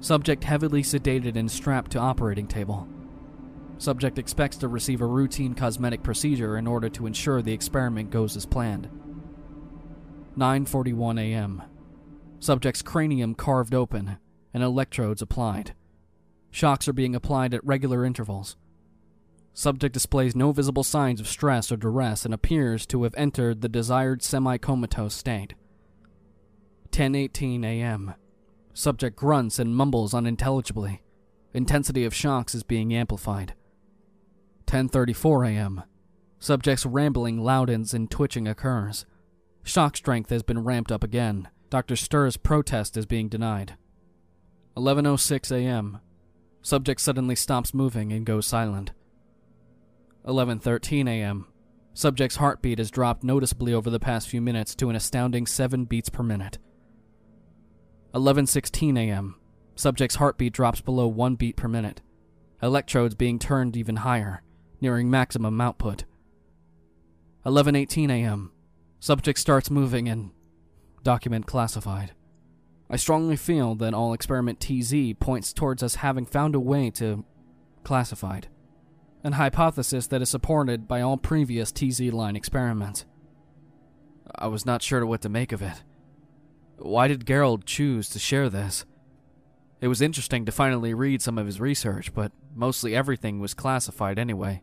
Subject 0.00 0.44
heavily 0.44 0.82
sedated 0.82 1.36
and 1.36 1.50
strapped 1.50 1.90
to 1.92 1.98
operating 1.98 2.46
table. 2.46 2.88
Subject 3.78 4.18
expects 4.18 4.56
to 4.58 4.68
receive 4.68 5.00
a 5.00 5.06
routine 5.06 5.54
cosmetic 5.54 6.02
procedure 6.02 6.56
in 6.56 6.66
order 6.66 6.88
to 6.88 7.06
ensure 7.06 7.42
the 7.42 7.52
experiment 7.52 8.10
goes 8.10 8.36
as 8.36 8.46
planned. 8.46 8.88
9:41 10.36 11.20
a.m. 11.20 11.62
Subject's 12.40 12.82
cranium 12.82 13.34
carved 13.34 13.74
open 13.74 14.18
and 14.54 14.62
electrodes 14.62 15.22
applied. 15.22 15.74
Shocks 16.58 16.88
are 16.88 16.92
being 16.92 17.14
applied 17.14 17.54
at 17.54 17.64
regular 17.64 18.04
intervals. 18.04 18.56
Subject 19.54 19.94
displays 19.94 20.34
no 20.34 20.50
visible 20.50 20.82
signs 20.82 21.20
of 21.20 21.28
stress 21.28 21.70
or 21.70 21.76
duress 21.76 22.24
and 22.24 22.34
appears 22.34 22.84
to 22.86 23.04
have 23.04 23.14
entered 23.16 23.60
the 23.60 23.68
desired 23.68 24.24
semi-comatose 24.24 25.14
state. 25.14 25.54
10:18 26.90 27.64
a.m. 27.64 28.14
Subject 28.74 29.16
grunts 29.16 29.60
and 29.60 29.76
mumbles 29.76 30.12
unintelligibly. 30.12 31.00
Intensity 31.54 32.04
of 32.04 32.12
shocks 32.12 32.56
is 32.56 32.64
being 32.64 32.92
amplified. 32.92 33.54
10:34 34.66 35.50
a.m. 35.50 35.84
Subject's 36.40 36.84
rambling 36.84 37.38
loudens 37.38 37.94
and 37.94 38.10
twitching 38.10 38.48
occurs. 38.48 39.06
Shock 39.62 39.96
strength 39.96 40.30
has 40.30 40.42
been 40.42 40.64
ramped 40.64 40.90
up 40.90 41.04
again. 41.04 41.46
Dr. 41.70 41.94
Stirr's 41.94 42.36
protest 42.36 42.96
is 42.96 43.06
being 43.06 43.28
denied. 43.28 43.76
11:06 44.76 45.52
a.m. 45.52 46.00
Subject 46.68 47.00
suddenly 47.00 47.34
stops 47.34 47.72
moving 47.72 48.12
and 48.12 48.26
goes 48.26 48.44
silent. 48.44 48.92
11:13 50.26 51.08
a.m. 51.08 51.46
Subject's 51.94 52.36
heartbeat 52.36 52.76
has 52.76 52.90
dropped 52.90 53.24
noticeably 53.24 53.72
over 53.72 53.88
the 53.88 53.98
past 53.98 54.28
few 54.28 54.42
minutes 54.42 54.74
to 54.74 54.90
an 54.90 54.94
astounding 54.94 55.46
7 55.46 55.86
beats 55.86 56.10
per 56.10 56.22
minute. 56.22 56.58
11:16 58.12 58.98
a.m. 58.98 59.36
Subject's 59.76 60.16
heartbeat 60.16 60.52
drops 60.52 60.82
below 60.82 61.08
1 61.08 61.36
beat 61.36 61.56
per 61.56 61.68
minute. 61.68 62.02
Electrodes 62.62 63.14
being 63.14 63.38
turned 63.38 63.74
even 63.74 63.96
higher, 63.96 64.42
nearing 64.78 65.08
maximum 65.08 65.58
output. 65.62 66.04
11:18 67.46 68.10
a.m. 68.10 68.52
Subject 69.00 69.38
starts 69.38 69.70
moving 69.70 70.06
and 70.06 70.32
document 71.02 71.46
classified. 71.46 72.12
I 72.90 72.96
strongly 72.96 73.36
feel 73.36 73.74
that 73.76 73.94
all 73.94 74.14
experiment 74.14 74.60
TZ 74.60 75.14
points 75.20 75.52
towards 75.52 75.82
us 75.82 75.96
having 75.96 76.24
found 76.24 76.54
a 76.54 76.60
way 76.60 76.90
to 76.92 77.24
classified. 77.84 78.48
An 79.22 79.32
hypothesis 79.32 80.06
that 80.06 80.22
is 80.22 80.30
supported 80.30 80.88
by 80.88 81.00
all 81.00 81.16
previous 81.16 81.72
TZ 81.72 82.12
line 82.12 82.36
experiments. 82.36 83.04
I 84.34 84.46
was 84.46 84.64
not 84.64 84.82
sure 84.82 85.04
what 85.04 85.22
to 85.22 85.28
make 85.28 85.52
of 85.52 85.62
it. 85.62 85.82
Why 86.78 87.08
did 87.08 87.26
Gerald 87.26 87.66
choose 87.66 88.08
to 88.10 88.18
share 88.18 88.48
this? 88.48 88.84
It 89.80 89.88
was 89.88 90.00
interesting 90.00 90.44
to 90.44 90.52
finally 90.52 90.94
read 90.94 91.22
some 91.22 91.38
of 91.38 91.46
his 91.46 91.60
research, 91.60 92.14
but 92.14 92.32
mostly 92.54 92.94
everything 92.94 93.40
was 93.40 93.54
classified 93.54 94.18
anyway. 94.18 94.62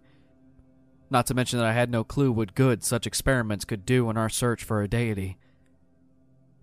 Not 1.09 1.27
to 1.27 1.33
mention 1.33 1.59
that 1.59 1.67
I 1.67 1.73
had 1.73 1.89
no 1.89 2.03
clue 2.03 2.31
what 2.31 2.55
good 2.55 2.83
such 2.83 3.05
experiments 3.05 3.65
could 3.65 3.85
do 3.85 4.09
in 4.09 4.17
our 4.17 4.29
search 4.29 4.63
for 4.63 4.81
a 4.81 4.87
deity. 4.87 5.37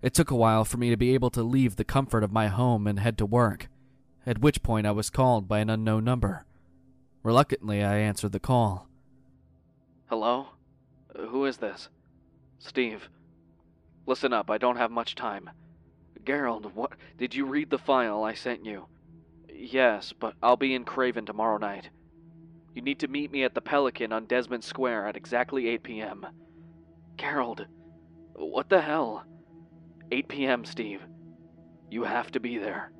It 0.03 0.13
took 0.13 0.29
a 0.29 0.35
while 0.35 0.65
for 0.65 0.75
me 0.75 0.89
to 0.89 0.97
be 0.97 1.13
able 1.13 1.29
to 1.29 1.41
leave 1.41 1.77
the 1.77 1.85
comfort 1.85 2.25
of 2.25 2.31
my 2.33 2.47
home 2.47 2.87
and 2.87 2.99
head 2.99 3.17
to 3.19 3.25
work, 3.25 3.69
at 4.25 4.41
which 4.41 4.61
point 4.61 4.85
I 4.85 4.91
was 4.91 5.09
called 5.09 5.47
by 5.47 5.59
an 5.59 5.69
unknown 5.69 6.03
number. 6.03 6.45
Reluctantly, 7.23 7.81
I 7.81 7.99
answered 7.99 8.33
the 8.33 8.39
call. 8.41 8.89
Hello? 10.07 10.47
Who 11.15 11.45
is 11.45 11.55
this? 11.55 11.87
Steve. 12.59 13.07
Listen 14.05 14.33
up, 14.33 14.51
I 14.51 14.57
don't 14.57 14.75
have 14.75 14.91
much 14.91 15.15
time. 15.15 15.49
Gerald, 16.25 16.75
what 16.75 16.91
did 17.17 17.33
you 17.33 17.45
read 17.45 17.69
the 17.69 17.77
file 17.77 18.25
I 18.25 18.33
sent 18.33 18.65
you? 18.65 18.87
Yes, 19.47 20.11
but 20.11 20.33
I'll 20.43 20.57
be 20.57 20.75
in 20.75 20.83
Craven 20.83 21.25
tomorrow 21.25 21.57
night. 21.57 21.89
You 22.75 22.81
need 22.81 22.99
to 22.99 23.07
meet 23.07 23.31
me 23.31 23.45
at 23.45 23.55
the 23.55 23.61
Pelican 23.61 24.11
on 24.11 24.25
Desmond 24.25 24.65
Square 24.65 25.07
at 25.07 25.15
exactly 25.15 25.69
8 25.69 25.83
p.m. 25.83 26.27
Gerald, 27.17 27.67
what 28.33 28.67
the 28.67 28.81
hell? 28.81 29.23
8 30.13 30.27
p.m., 30.27 30.63
Steve. 30.63 31.01
You 31.89 32.03
have 32.03 32.29
to 32.33 32.39
be 32.39 32.59
there. 32.59 32.91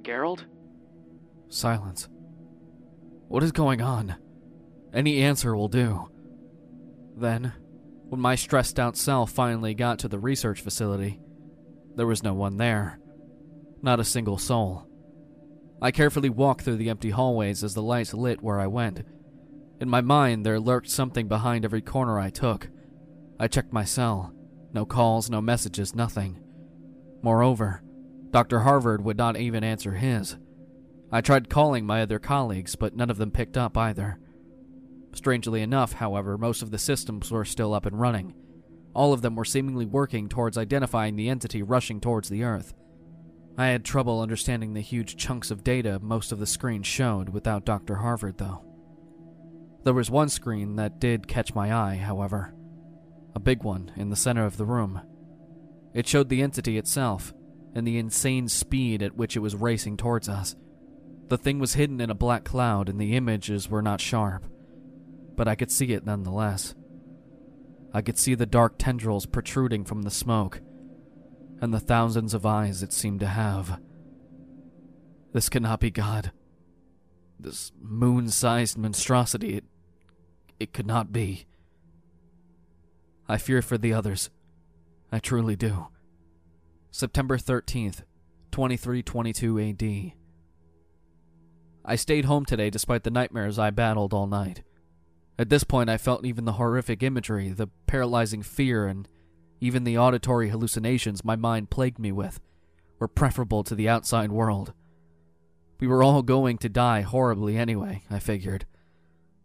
Gerald? 0.00 0.46
Silence. 1.50 2.08
What 3.28 3.42
is 3.42 3.52
going 3.52 3.82
on? 3.82 4.16
Any 4.94 5.22
answer 5.22 5.54
will 5.54 5.68
do. 5.68 6.08
Then, 7.14 7.52
when 8.08 8.18
my 8.18 8.34
stressed 8.34 8.80
out 8.80 8.96
self 8.96 9.30
finally 9.30 9.74
got 9.74 9.98
to 9.98 10.08
the 10.08 10.18
research 10.18 10.62
facility, 10.62 11.20
there 11.96 12.06
was 12.06 12.22
no 12.22 12.32
one 12.32 12.56
there. 12.56 12.98
Not 13.82 14.00
a 14.00 14.04
single 14.04 14.38
soul. 14.38 14.88
I 15.82 15.90
carefully 15.90 16.30
walked 16.30 16.62
through 16.62 16.76
the 16.76 16.88
empty 16.88 17.10
hallways 17.10 17.62
as 17.62 17.74
the 17.74 17.82
lights 17.82 18.14
lit 18.14 18.42
where 18.42 18.58
I 18.58 18.68
went. 18.68 19.02
In 19.82 19.90
my 19.90 20.00
mind, 20.00 20.46
there 20.46 20.58
lurked 20.58 20.88
something 20.88 21.28
behind 21.28 21.66
every 21.66 21.82
corner 21.82 22.18
I 22.18 22.30
took. 22.30 22.70
I 23.38 23.48
checked 23.48 23.74
my 23.74 23.84
cell. 23.84 24.32
No 24.78 24.86
calls, 24.86 25.28
no 25.28 25.40
messages, 25.40 25.96
nothing. 25.96 26.38
Moreover, 27.20 27.82
Dr. 28.30 28.60
Harvard 28.60 29.02
would 29.02 29.16
not 29.16 29.36
even 29.36 29.64
answer 29.64 29.94
his. 29.94 30.36
I 31.10 31.20
tried 31.20 31.50
calling 31.50 31.84
my 31.84 32.00
other 32.00 32.20
colleagues, 32.20 32.76
but 32.76 32.94
none 32.94 33.10
of 33.10 33.16
them 33.16 33.32
picked 33.32 33.56
up 33.56 33.76
either. 33.76 34.20
Strangely 35.14 35.62
enough, 35.62 35.94
however, 35.94 36.38
most 36.38 36.62
of 36.62 36.70
the 36.70 36.78
systems 36.78 37.28
were 37.32 37.44
still 37.44 37.74
up 37.74 37.86
and 37.86 38.00
running. 38.00 38.34
All 38.94 39.12
of 39.12 39.20
them 39.20 39.34
were 39.34 39.44
seemingly 39.44 39.84
working 39.84 40.28
towards 40.28 40.56
identifying 40.56 41.16
the 41.16 41.28
entity 41.28 41.60
rushing 41.60 42.00
towards 42.00 42.28
the 42.28 42.44
Earth. 42.44 42.72
I 43.56 43.66
had 43.70 43.84
trouble 43.84 44.20
understanding 44.20 44.74
the 44.74 44.80
huge 44.80 45.16
chunks 45.16 45.50
of 45.50 45.64
data 45.64 45.98
most 46.00 46.30
of 46.30 46.38
the 46.38 46.46
screens 46.46 46.86
showed 46.86 47.30
without 47.30 47.64
Dr. 47.64 47.96
Harvard, 47.96 48.38
though. 48.38 48.62
There 49.82 49.92
was 49.92 50.08
one 50.08 50.28
screen 50.28 50.76
that 50.76 51.00
did 51.00 51.26
catch 51.26 51.52
my 51.52 51.74
eye, 51.74 51.96
however. 51.96 52.54
A 53.38 53.40
big 53.40 53.62
one 53.62 53.92
in 53.94 54.10
the 54.10 54.16
center 54.16 54.44
of 54.44 54.56
the 54.56 54.64
room. 54.64 55.00
It 55.94 56.08
showed 56.08 56.28
the 56.28 56.42
entity 56.42 56.76
itself 56.76 57.32
and 57.72 57.86
the 57.86 57.96
insane 57.96 58.48
speed 58.48 59.00
at 59.00 59.14
which 59.14 59.36
it 59.36 59.38
was 59.38 59.54
racing 59.54 59.96
towards 59.96 60.28
us. 60.28 60.56
The 61.28 61.38
thing 61.38 61.60
was 61.60 61.74
hidden 61.74 62.00
in 62.00 62.10
a 62.10 62.16
black 62.16 62.42
cloud 62.42 62.88
and 62.88 63.00
the 63.00 63.14
images 63.14 63.70
were 63.70 63.80
not 63.80 64.00
sharp, 64.00 64.44
but 65.36 65.46
I 65.46 65.54
could 65.54 65.70
see 65.70 65.92
it 65.92 66.04
nonetheless. 66.04 66.74
I 67.94 68.02
could 68.02 68.18
see 68.18 68.34
the 68.34 68.44
dark 68.44 68.74
tendrils 68.76 69.24
protruding 69.24 69.84
from 69.84 70.02
the 70.02 70.10
smoke 70.10 70.60
and 71.60 71.72
the 71.72 71.78
thousands 71.78 72.34
of 72.34 72.44
eyes 72.44 72.82
it 72.82 72.92
seemed 72.92 73.20
to 73.20 73.28
have. 73.28 73.80
This 75.32 75.48
cannot 75.48 75.78
be 75.78 75.92
God. 75.92 76.32
This 77.38 77.70
moon 77.80 78.30
sized 78.30 78.76
monstrosity, 78.76 79.58
it, 79.58 79.64
it 80.58 80.72
could 80.72 80.88
not 80.88 81.12
be. 81.12 81.46
I 83.28 83.36
fear 83.36 83.60
for 83.60 83.76
the 83.76 83.92
others. 83.92 84.30
I 85.12 85.18
truly 85.18 85.54
do. 85.54 85.88
September 86.90 87.36
13th, 87.36 88.02
2322 88.52 89.60
AD. 89.60 90.12
I 91.84 91.96
stayed 91.96 92.24
home 92.24 92.46
today 92.46 92.70
despite 92.70 93.04
the 93.04 93.10
nightmares 93.10 93.58
I 93.58 93.70
battled 93.70 94.14
all 94.14 94.26
night. 94.26 94.62
At 95.38 95.50
this 95.50 95.62
point, 95.62 95.90
I 95.90 95.98
felt 95.98 96.24
even 96.24 96.46
the 96.46 96.52
horrific 96.52 97.02
imagery, 97.02 97.50
the 97.50 97.68
paralyzing 97.86 98.42
fear, 98.42 98.86
and 98.86 99.06
even 99.60 99.84
the 99.84 99.98
auditory 99.98 100.48
hallucinations 100.48 101.24
my 101.24 101.36
mind 101.36 101.70
plagued 101.70 101.98
me 101.98 102.10
with 102.12 102.40
were 102.98 103.08
preferable 103.08 103.62
to 103.64 103.74
the 103.74 103.88
outside 103.88 104.32
world. 104.32 104.72
We 105.78 105.86
were 105.86 106.02
all 106.02 106.22
going 106.22 106.58
to 106.58 106.68
die 106.68 107.02
horribly 107.02 107.56
anyway, 107.56 108.02
I 108.10 108.18
figured. 108.18 108.66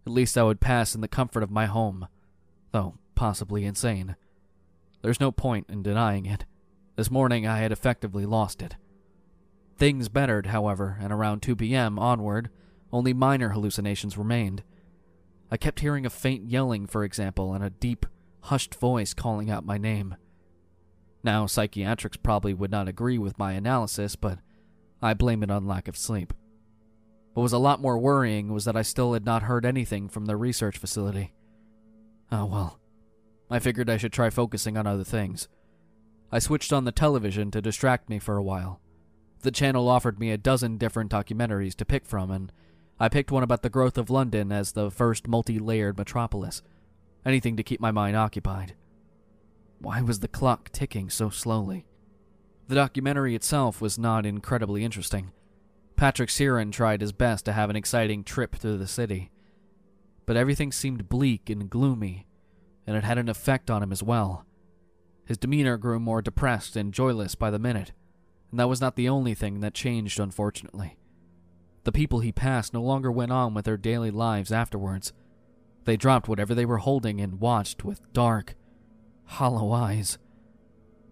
At 0.07 0.13
least 0.13 0.37
I 0.37 0.43
would 0.43 0.59
pass 0.59 0.95
in 0.95 1.01
the 1.01 1.07
comfort 1.07 1.43
of 1.43 1.51
my 1.51 1.67
home, 1.67 2.07
though 2.71 2.95
possibly 3.15 3.65
insane. 3.65 4.15
There's 5.01 5.19
no 5.19 5.31
point 5.31 5.67
in 5.69 5.83
denying 5.83 6.25
it. 6.25 6.45
This 6.95 7.11
morning 7.11 7.47
I 7.47 7.59
had 7.59 7.71
effectively 7.71 8.25
lost 8.25 8.61
it. 8.61 8.75
Things 9.77 10.09
bettered, 10.09 10.47
however, 10.47 10.97
and 11.01 11.11
around 11.11 11.41
2 11.41 11.55
p.m. 11.55 11.97
onward, 11.97 12.49
only 12.91 13.13
minor 13.13 13.49
hallucinations 13.49 14.17
remained. 14.17 14.63
I 15.51 15.57
kept 15.57 15.79
hearing 15.79 16.05
a 16.05 16.09
faint 16.09 16.49
yelling, 16.49 16.87
for 16.87 17.03
example, 17.03 17.53
and 17.53 17.63
a 17.63 17.69
deep, 17.69 18.05
hushed 18.41 18.75
voice 18.75 19.13
calling 19.13 19.49
out 19.49 19.65
my 19.65 19.77
name. 19.77 20.15
Now, 21.23 21.45
psychiatrics 21.47 22.17
probably 22.17 22.53
would 22.53 22.71
not 22.71 22.87
agree 22.87 23.17
with 23.17 23.39
my 23.39 23.53
analysis, 23.53 24.15
but 24.15 24.39
I 25.01 25.13
blame 25.13 25.41
it 25.41 25.51
on 25.51 25.67
lack 25.67 25.87
of 25.87 25.97
sleep. 25.97 26.33
What 27.33 27.43
was 27.43 27.53
a 27.53 27.57
lot 27.57 27.81
more 27.81 27.97
worrying 27.97 28.53
was 28.53 28.65
that 28.65 28.75
I 28.75 28.83
still 28.83 29.13
had 29.13 29.25
not 29.25 29.43
heard 29.43 29.65
anything 29.65 30.07
from 30.07 30.25
the 30.25 30.37
research 30.37 30.77
facility. 30.77 31.33
Oh 32.31 32.45
well. 32.45 32.79
I 33.53 33.59
figured 33.59 33.87
I 33.87 33.97
should 33.97 34.11
try 34.11 34.31
focusing 34.31 34.77
on 34.77 34.87
other 34.87 35.03
things. 35.03 35.47
I 36.31 36.39
switched 36.39 36.73
on 36.73 36.85
the 36.85 36.91
television 36.91 37.51
to 37.51 37.61
distract 37.61 38.09
me 38.09 38.17
for 38.17 38.35
a 38.35 38.43
while. 38.43 38.81
The 39.41 39.51
channel 39.51 39.89
offered 39.89 40.19
me 40.19 40.31
a 40.31 40.37
dozen 40.39 40.79
different 40.79 41.11
documentaries 41.11 41.75
to 41.75 41.85
pick 41.85 42.03
from, 42.07 42.31
and 42.31 42.51
I 42.99 43.09
picked 43.09 43.31
one 43.31 43.43
about 43.43 43.61
the 43.61 43.69
growth 43.69 43.99
of 43.99 44.09
London 44.09 44.51
as 44.51 44.71
the 44.71 44.89
first 44.89 45.27
multi 45.27 45.59
layered 45.59 45.99
metropolis 45.99 46.63
anything 47.23 47.55
to 47.57 47.63
keep 47.63 47.79
my 47.79 47.91
mind 47.91 48.17
occupied. 48.17 48.73
Why 49.77 50.01
was 50.01 50.19
the 50.19 50.27
clock 50.27 50.71
ticking 50.71 51.11
so 51.11 51.29
slowly? 51.29 51.85
The 52.69 52.75
documentary 52.75 53.35
itself 53.35 53.81
was 53.81 53.99
not 53.99 54.25
incredibly 54.25 54.83
interesting. 54.83 55.31
Patrick 55.95 56.31
Siren 56.31 56.71
tried 56.71 57.01
his 57.01 57.11
best 57.11 57.45
to 57.45 57.53
have 57.53 57.69
an 57.69 57.75
exciting 57.75 58.23
trip 58.23 58.55
through 58.55 58.79
the 58.79 58.87
city. 58.87 59.29
But 60.25 60.37
everything 60.37 60.71
seemed 60.71 61.07
bleak 61.07 61.51
and 61.51 61.69
gloomy, 61.69 62.25
and 62.85 62.95
it 62.95 63.03
had 63.03 63.17
an 63.17 63.29
effect 63.29 63.69
on 63.69 63.81
him 63.83 63.91
as 63.91 64.03
well. 64.03 64.45
His 65.25 65.37
demeanor 65.37 65.77
grew 65.77 65.99
more 65.99 66.21
depressed 66.21 66.75
and 66.75 66.93
joyless 66.93 67.35
by 67.35 67.49
the 67.49 67.59
minute, 67.59 67.93
and 68.51 68.59
that 68.59 68.69
was 68.69 68.81
not 68.81 68.95
the 68.95 69.09
only 69.09 69.33
thing 69.33 69.61
that 69.61 69.73
changed, 69.73 70.19
unfortunately. 70.19 70.97
The 71.83 71.91
people 71.91 72.19
he 72.19 72.31
passed 72.31 72.73
no 72.73 72.81
longer 72.81 73.11
went 73.11 73.31
on 73.31 73.53
with 73.53 73.65
their 73.65 73.77
daily 73.77 74.11
lives 74.11 74.51
afterwards. 74.51 75.13
They 75.85 75.97
dropped 75.97 76.27
whatever 76.27 76.55
they 76.55 76.65
were 76.65 76.77
holding 76.77 77.19
and 77.19 77.39
watched 77.39 77.83
with 77.83 78.13
dark, 78.13 78.55
hollow 79.25 79.71
eyes. 79.71 80.17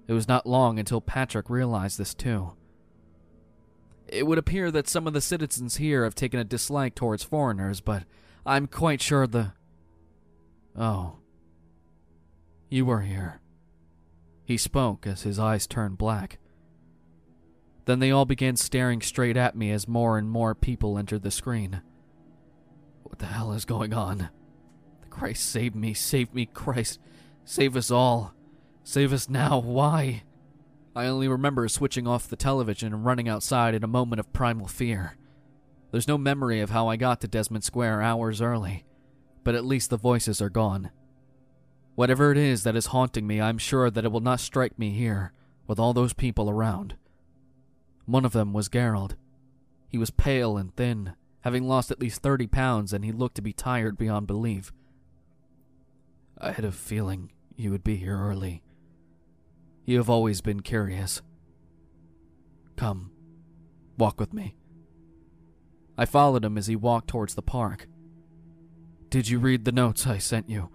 It 0.08 0.14
was 0.14 0.28
not 0.28 0.48
long 0.48 0.80
until 0.80 1.02
Patrick 1.02 1.50
realized 1.50 1.98
this 1.98 2.14
too. 2.14 2.54
It 4.08 4.28
would 4.28 4.38
appear 4.38 4.72
that 4.72 4.90
some 4.90 5.08
of 5.08 5.14
the 5.14 5.22
citizens 5.22 5.78
here 5.78 6.04
have 6.04 6.16
taken 6.16 6.40
a 6.40 6.44
dislike 6.44 6.96
towards 6.96 7.24
foreigners, 7.24 7.80
but 7.80 8.04
I'm 8.46 8.68
quite 8.68 9.02
sure 9.02 9.26
the. 9.26 9.54
Oh. 10.78 11.21
You 12.72 12.86
were 12.86 13.02
here. 13.02 13.42
He 14.46 14.56
spoke 14.56 15.06
as 15.06 15.24
his 15.24 15.38
eyes 15.38 15.68
turned 15.68 15.98
black. 15.98 16.40
Then 17.84 18.00
they 18.00 18.12
all 18.12 18.24
began 18.24 18.56
staring 18.56 19.02
straight 19.02 19.36
at 19.36 19.58
me 19.58 19.72
as 19.72 19.90
more 19.90 20.18
and 20.18 20.30
more 20.30 20.56
people 20.56 20.98
entered 20.98 21.22
the 21.22 21.32
screen. 21.32 21.82
What 23.04 23.20
the 23.20 23.26
hell 23.26 23.52
is 23.52 23.66
going 23.66 23.94
on? 23.94 24.30
Christ, 25.10 25.50
save 25.50 25.76
me, 25.76 25.94
save 25.94 26.34
me, 26.34 26.46
Christ. 26.46 27.02
Save 27.44 27.76
us 27.76 27.92
all. 27.92 28.34
Save 28.86 29.12
us 29.12 29.28
now. 29.28 29.60
Why? 29.60 30.24
I 30.96 31.08
only 31.08 31.28
remember 31.28 31.68
switching 31.68 32.08
off 32.08 32.30
the 32.30 32.38
television 32.38 32.94
and 32.94 33.04
running 33.04 33.28
outside 33.28 33.76
in 33.76 33.84
a 33.84 33.88
moment 33.88 34.22
of 34.22 34.32
primal 34.32 34.68
fear. 34.68 35.18
There's 35.92 36.08
no 36.08 36.18
memory 36.18 36.62
of 36.62 36.70
how 36.70 36.88
I 36.88 36.96
got 36.96 37.20
to 37.20 37.28
Desmond 37.28 37.66
Square 37.66 38.02
hours 38.02 38.42
early, 38.42 38.86
but 39.44 39.56
at 39.56 39.66
least 39.66 39.90
the 39.90 39.98
voices 39.98 40.42
are 40.42 40.50
gone. 40.50 40.92
Whatever 41.96 42.32
it 42.32 42.38
is 42.38 42.64
that 42.64 42.76
is 42.76 42.88
haunting 42.88 43.28
me, 43.28 43.42
I'm 43.42 43.58
sure 43.58 43.90
that 43.90 44.06
it 44.06 44.12
will 44.12 44.22
not 44.22 44.40
strike 44.40 44.80
me 44.80 44.92
here, 44.92 45.34
with 45.68 45.80
all 45.80 45.94
those 45.94 46.14
people 46.14 46.50
around. 46.50 46.96
One 48.06 48.26
of 48.26 48.32
them 48.32 48.54
was 48.54 48.70
Gerald. 48.70 49.16
He 49.90 49.98
was 49.98 50.10
pale 50.10 50.58
and 50.58 50.76
thin, 50.76 51.14
having 51.42 51.68
lost 51.68 51.92
at 51.92 52.00
least 52.00 52.22
30 52.22 52.48
pounds, 52.48 52.94
and 52.94 53.04
he 53.04 53.12
looked 53.12 53.36
to 53.36 53.42
be 53.42 53.54
tired 53.54 53.98
beyond 53.98 54.28
belief. 54.28 54.72
I 56.40 56.52
had 56.52 56.66
a 56.66 56.72
feeling 56.72 57.32
you 57.56 57.72
would 57.72 57.84
be 57.84 57.98
here 57.98 58.18
early. 58.18 58.64
You 59.86 59.98
have 59.98 60.10
always 60.10 60.42
been 60.42 60.62
curious. 60.62 61.22
Come, 62.78 63.12
walk 63.98 64.20
with 64.20 64.34
me. 64.34 64.56
I 65.98 66.06
followed 66.06 66.46
him 66.46 66.58
as 66.58 66.68
he 66.68 66.76
walked 66.76 67.10
towards 67.10 67.36
the 67.36 67.42
park. 67.42 67.88
Did 69.10 69.30
you 69.30 69.40
read 69.40 69.66
the 69.66 69.72
notes 69.72 70.08
I 70.08 70.18
sent 70.18 70.50
you? 70.50 70.70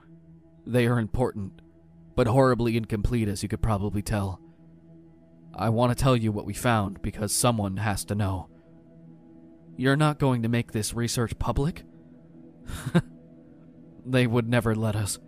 They 0.67 0.87
are 0.87 0.99
important, 0.99 1.61
but 2.17 2.27
horribly 2.27 2.77
incomplete, 2.77 3.29
as 3.29 3.43
you 3.43 3.49
could 3.49 3.63
probably 3.63 4.03
tell. 4.03 4.41
I 5.55 5.71
want 5.71 5.97
to 5.97 6.03
tell 6.03 6.17
you 6.17 6.33
what 6.33 6.45
we 6.45 6.53
found 6.53 7.01
because 7.01 7.35
someone 7.35 7.79
has 7.79 8.05
to 8.07 8.15
know. 8.15 8.49
You're 9.77 9.97
not 9.97 10.19
going 10.19 10.43
to 10.43 10.49
make 10.49 10.73
this 10.73 10.93
research 10.93 11.39
public? 11.39 11.85
they 14.07 14.27
would 14.27 14.49
never 14.49 14.75
let 14.75 14.97
us. 14.97 15.19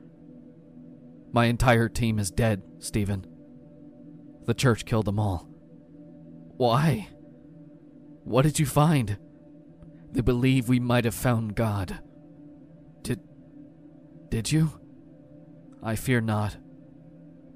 My 1.33 1.47
entire 1.47 1.89
team 1.89 2.19
is 2.19 2.31
dead, 2.31 2.63
Stephen. 2.79 3.27
The 4.47 4.55
church 4.55 4.85
killed 4.85 5.05
them 5.05 5.19
all. 5.21 5.49
Why? 6.57 7.09
What 8.25 8.43
did 8.43 8.59
you 8.59 8.67
find? 8.67 9.19
They 10.13 10.23
believe 10.23 10.69
we 10.69 10.81
might 10.81 11.05
have 11.05 11.15
found 11.15 11.55
God. 11.55 12.01
Did. 13.03 13.21
Did 14.31 14.51
you? 14.51 14.81
I 15.83 15.97
fear 15.97 16.21
not. 16.21 16.57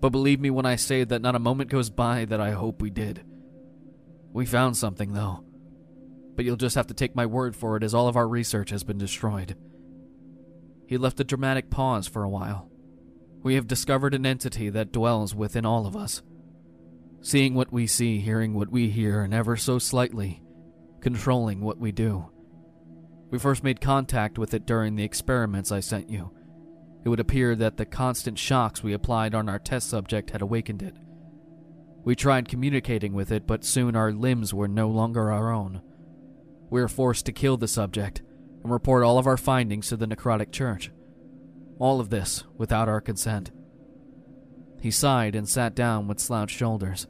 But 0.01 0.11
believe 0.11 0.41
me 0.41 0.51
when 0.51 0.67
I 0.67 0.77
say 0.77 1.05
that 1.05 1.23
not 1.23 1.35
a 1.37 1.41
moment 1.41 1.71
goes 1.71 1.91
by 1.91 2.25
that 2.25 2.41
I 2.41 2.51
hope 2.53 2.83
we 2.83 2.91
did. 2.91 3.25
We 4.33 4.47
found 4.47 4.77
something, 4.77 5.13
though. 5.13 5.45
but 6.35 6.45
you'll 6.45 6.57
just 6.57 6.75
have 6.77 6.87
to 6.89 6.95
take 6.95 7.15
my 7.15 7.27
word 7.27 7.55
for 7.55 7.77
it 7.77 7.83
as 7.83 7.95
all 7.95 8.09
of 8.09 8.17
our 8.17 8.27
research 8.29 8.71
has 8.71 8.85
been 8.85 8.99
destroyed. 8.99 9.57
He 10.87 10.97
left 10.97 11.21
a 11.21 11.25
dramatic 11.25 11.71
pause 11.71 12.09
for 12.09 12.23
a 12.23 12.29
while. 12.29 12.71
We 13.43 13.55
have 13.55 13.67
discovered 13.67 14.15
an 14.15 14.27
entity 14.27 14.71
that 14.71 14.93
dwells 14.93 15.35
within 15.35 15.67
all 15.67 15.87
of 15.87 15.97
us. 15.97 16.23
Seeing 17.21 17.55
what 17.55 17.73
we 17.73 17.87
see, 17.87 18.19
hearing 18.19 18.55
what 18.55 18.71
we 18.71 18.89
hear, 18.89 19.23
and 19.23 19.33
ever 19.33 19.57
so 19.57 19.79
slightly 19.79 20.43
controlling 21.01 21.61
what 21.61 21.79
we 21.79 21.93
do. 21.93 22.29
We 23.31 23.39
first 23.39 23.65
made 23.65 23.81
contact 23.81 24.39
with 24.39 24.55
it 24.55 24.67
during 24.67 24.95
the 24.95 25.05
experiments 25.05 25.73
I 25.73 25.81
sent 25.81 26.11
you. 26.11 26.33
It 27.05 27.09
would 27.09 27.21
appear 27.21 27.57
that 27.57 27.77
the 27.77 27.85
constant 27.85 28.39
shocks 28.39 28.83
we 28.83 28.93
applied 28.93 29.35
on 29.35 29.49
our 29.49 29.59
test 29.59 29.91
subject 29.91 30.31
had 30.31 30.43
awakened 30.43 30.83
it. 30.83 30.95
We 32.05 32.15
tried 32.15 32.49
communicating 32.49 33.13
with 33.13 33.31
it, 33.31 33.47
but 33.47 33.65
soon 33.65 33.97
our 33.97 34.13
limbs 34.13 34.53
were 34.53 34.69
no 34.69 34.89
longer 34.89 35.31
our 35.31 35.53
own. 35.53 35.83
We 36.71 36.81
were 36.81 36.89
forced 36.89 37.27
to 37.27 37.33
kill 37.33 37.57
the 37.57 37.69
subject 37.69 38.23
and 38.63 38.73
report 38.73 39.05
all 39.05 39.19
of 39.19 39.27
our 39.27 39.37
findings 39.37 39.89
to 39.89 39.97
the 39.97 40.07
necrotic 40.07 40.53
church. 40.53 40.91
All 41.79 42.01
of 42.01 42.11
this 42.11 42.45
without 42.57 42.89
our 42.89 43.01
consent. 43.01 43.51
He 44.81 44.91
sighed 44.91 45.35
and 45.35 45.49
sat 45.49 45.75
down 45.75 46.09
with 46.09 46.21
slouched 46.21 46.57
shoulders. 46.57 47.07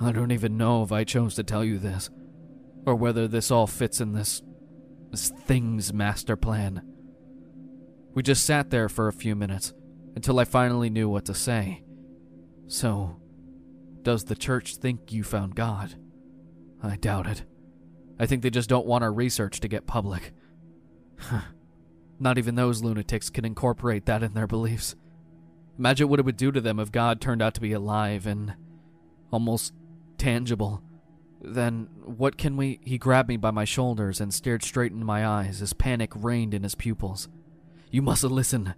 I 0.00 0.12
don't 0.12 0.32
even 0.32 0.56
know 0.56 0.82
if 0.84 0.92
I 0.92 1.04
chose 1.04 1.34
to 1.34 1.42
tell 1.42 1.64
you 1.64 1.78
this, 1.78 2.10
or 2.86 2.94
whether 2.94 3.26
this 3.26 3.50
all 3.50 3.66
fits 3.66 4.00
in 4.00 4.12
this. 4.12 4.42
this 5.10 5.30
thing's 5.30 5.92
master 5.92 6.36
plan. 6.36 6.82
We 8.18 8.24
just 8.24 8.44
sat 8.44 8.70
there 8.70 8.88
for 8.88 9.06
a 9.06 9.12
few 9.12 9.36
minutes 9.36 9.72
until 10.16 10.40
I 10.40 10.44
finally 10.44 10.90
knew 10.90 11.08
what 11.08 11.26
to 11.26 11.34
say. 11.34 11.84
So, 12.66 13.20
does 14.02 14.24
the 14.24 14.34
church 14.34 14.74
think 14.74 15.12
you 15.12 15.22
found 15.22 15.54
God? 15.54 15.94
I 16.82 16.96
doubt 16.96 17.28
it. 17.28 17.44
I 18.18 18.26
think 18.26 18.42
they 18.42 18.50
just 18.50 18.68
don't 18.68 18.88
want 18.88 19.04
our 19.04 19.12
research 19.12 19.60
to 19.60 19.68
get 19.68 19.86
public. 19.86 20.32
Not 22.18 22.38
even 22.38 22.56
those 22.56 22.82
lunatics 22.82 23.30
can 23.30 23.44
incorporate 23.44 24.06
that 24.06 24.24
in 24.24 24.34
their 24.34 24.48
beliefs. 24.48 24.96
Imagine 25.78 26.08
what 26.08 26.18
it 26.18 26.24
would 26.24 26.36
do 26.36 26.50
to 26.50 26.60
them 26.60 26.80
if 26.80 26.90
God 26.90 27.20
turned 27.20 27.40
out 27.40 27.54
to 27.54 27.60
be 27.60 27.70
alive 27.70 28.26
and 28.26 28.56
almost 29.30 29.74
tangible. 30.16 30.82
Then 31.40 31.88
what 32.04 32.36
can 32.36 32.56
we. 32.56 32.80
He 32.82 32.98
grabbed 32.98 33.28
me 33.28 33.36
by 33.36 33.52
my 33.52 33.64
shoulders 33.64 34.20
and 34.20 34.34
stared 34.34 34.64
straight 34.64 34.90
into 34.90 35.04
my 35.04 35.24
eyes 35.24 35.62
as 35.62 35.72
panic 35.72 36.10
reigned 36.16 36.52
in 36.52 36.64
his 36.64 36.74
pupils. 36.74 37.28
You 37.90 38.02
must 38.02 38.24
listen. 38.24 38.74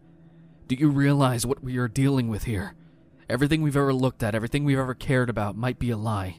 Do 0.68 0.76
you 0.76 0.88
realize 0.88 1.44
what 1.44 1.64
we 1.64 1.78
are 1.78 1.88
dealing 1.88 2.28
with 2.28 2.44
here? 2.44 2.74
Everything 3.28 3.62
we've 3.62 3.76
ever 3.76 3.92
looked 3.92 4.22
at, 4.22 4.34
everything 4.34 4.64
we've 4.64 4.78
ever 4.78 4.94
cared 4.94 5.28
about, 5.28 5.56
might 5.56 5.78
be 5.78 5.90
a 5.90 5.96
lie. 5.96 6.38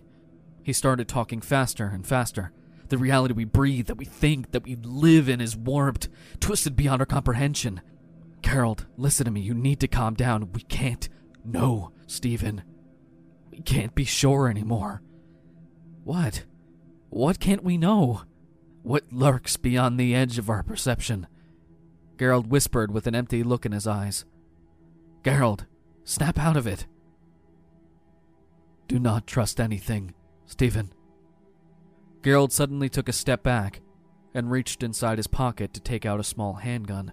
He 0.64 0.74
started 0.74 1.08
talking 1.08 1.42
faster 1.42 1.88
and 1.88 2.06
faster. 2.06 2.52
The 2.88 2.98
reality 2.98 3.34
we 3.34 3.46
breathe, 3.46 3.88
that 3.88 3.98
we 3.98 4.06
think, 4.06 4.52
that 4.52 4.64
we 4.64 4.76
live 4.76 5.28
in 5.28 5.42
is 5.42 5.58
warped, 5.58 6.08
twisted 6.40 6.76
beyond 6.76 7.02
our 7.02 7.06
comprehension. 7.06 7.82
Carol, 8.42 8.78
listen 8.98 9.26
to 9.26 9.32
me. 9.32 9.42
You 9.42 9.54
need 9.54 9.80
to 9.82 9.88
calm 9.88 10.14
down. 10.14 10.52
We 10.52 10.62
can't. 10.62 11.08
No, 11.44 11.92
Stephen. 12.08 12.64
We 13.50 13.60
can't 13.60 13.96
be 13.96 14.06
sure 14.06 14.48
anymore. 14.48 15.02
What? 16.04 16.46
What 17.10 17.40
can't 17.40 17.64
we 17.64 17.78
know? 17.78 18.22
What 18.84 19.12
lurks 19.12 19.58
beyond 19.58 20.00
the 20.00 20.16
edge 20.16 20.38
of 20.38 20.50
our 20.50 20.64
perception? 20.64 21.28
Gerald 22.22 22.52
whispered 22.52 22.92
with 22.92 23.08
an 23.08 23.16
empty 23.16 23.42
look 23.42 23.66
in 23.66 23.72
his 23.72 23.88
eyes. 23.88 24.26
Gerald, 25.26 25.66
snap 26.04 26.38
out 26.38 26.56
of 26.56 26.68
it. 26.68 26.86
Do 28.88 29.00
not 29.00 29.26
trust 29.26 29.60
anything, 29.60 30.14
Stephen. 30.46 30.94
Gerald 32.24 32.52
suddenly 32.52 32.90
took 32.90 33.10
a 33.10 33.12
step 33.12 33.42
back 33.42 33.82
and 34.36 34.52
reached 34.52 34.84
inside 34.84 35.18
his 35.18 35.26
pocket 35.26 35.74
to 35.74 35.80
take 35.80 36.06
out 36.06 36.20
a 36.20 36.24
small 36.24 36.54
handgun. 36.54 37.12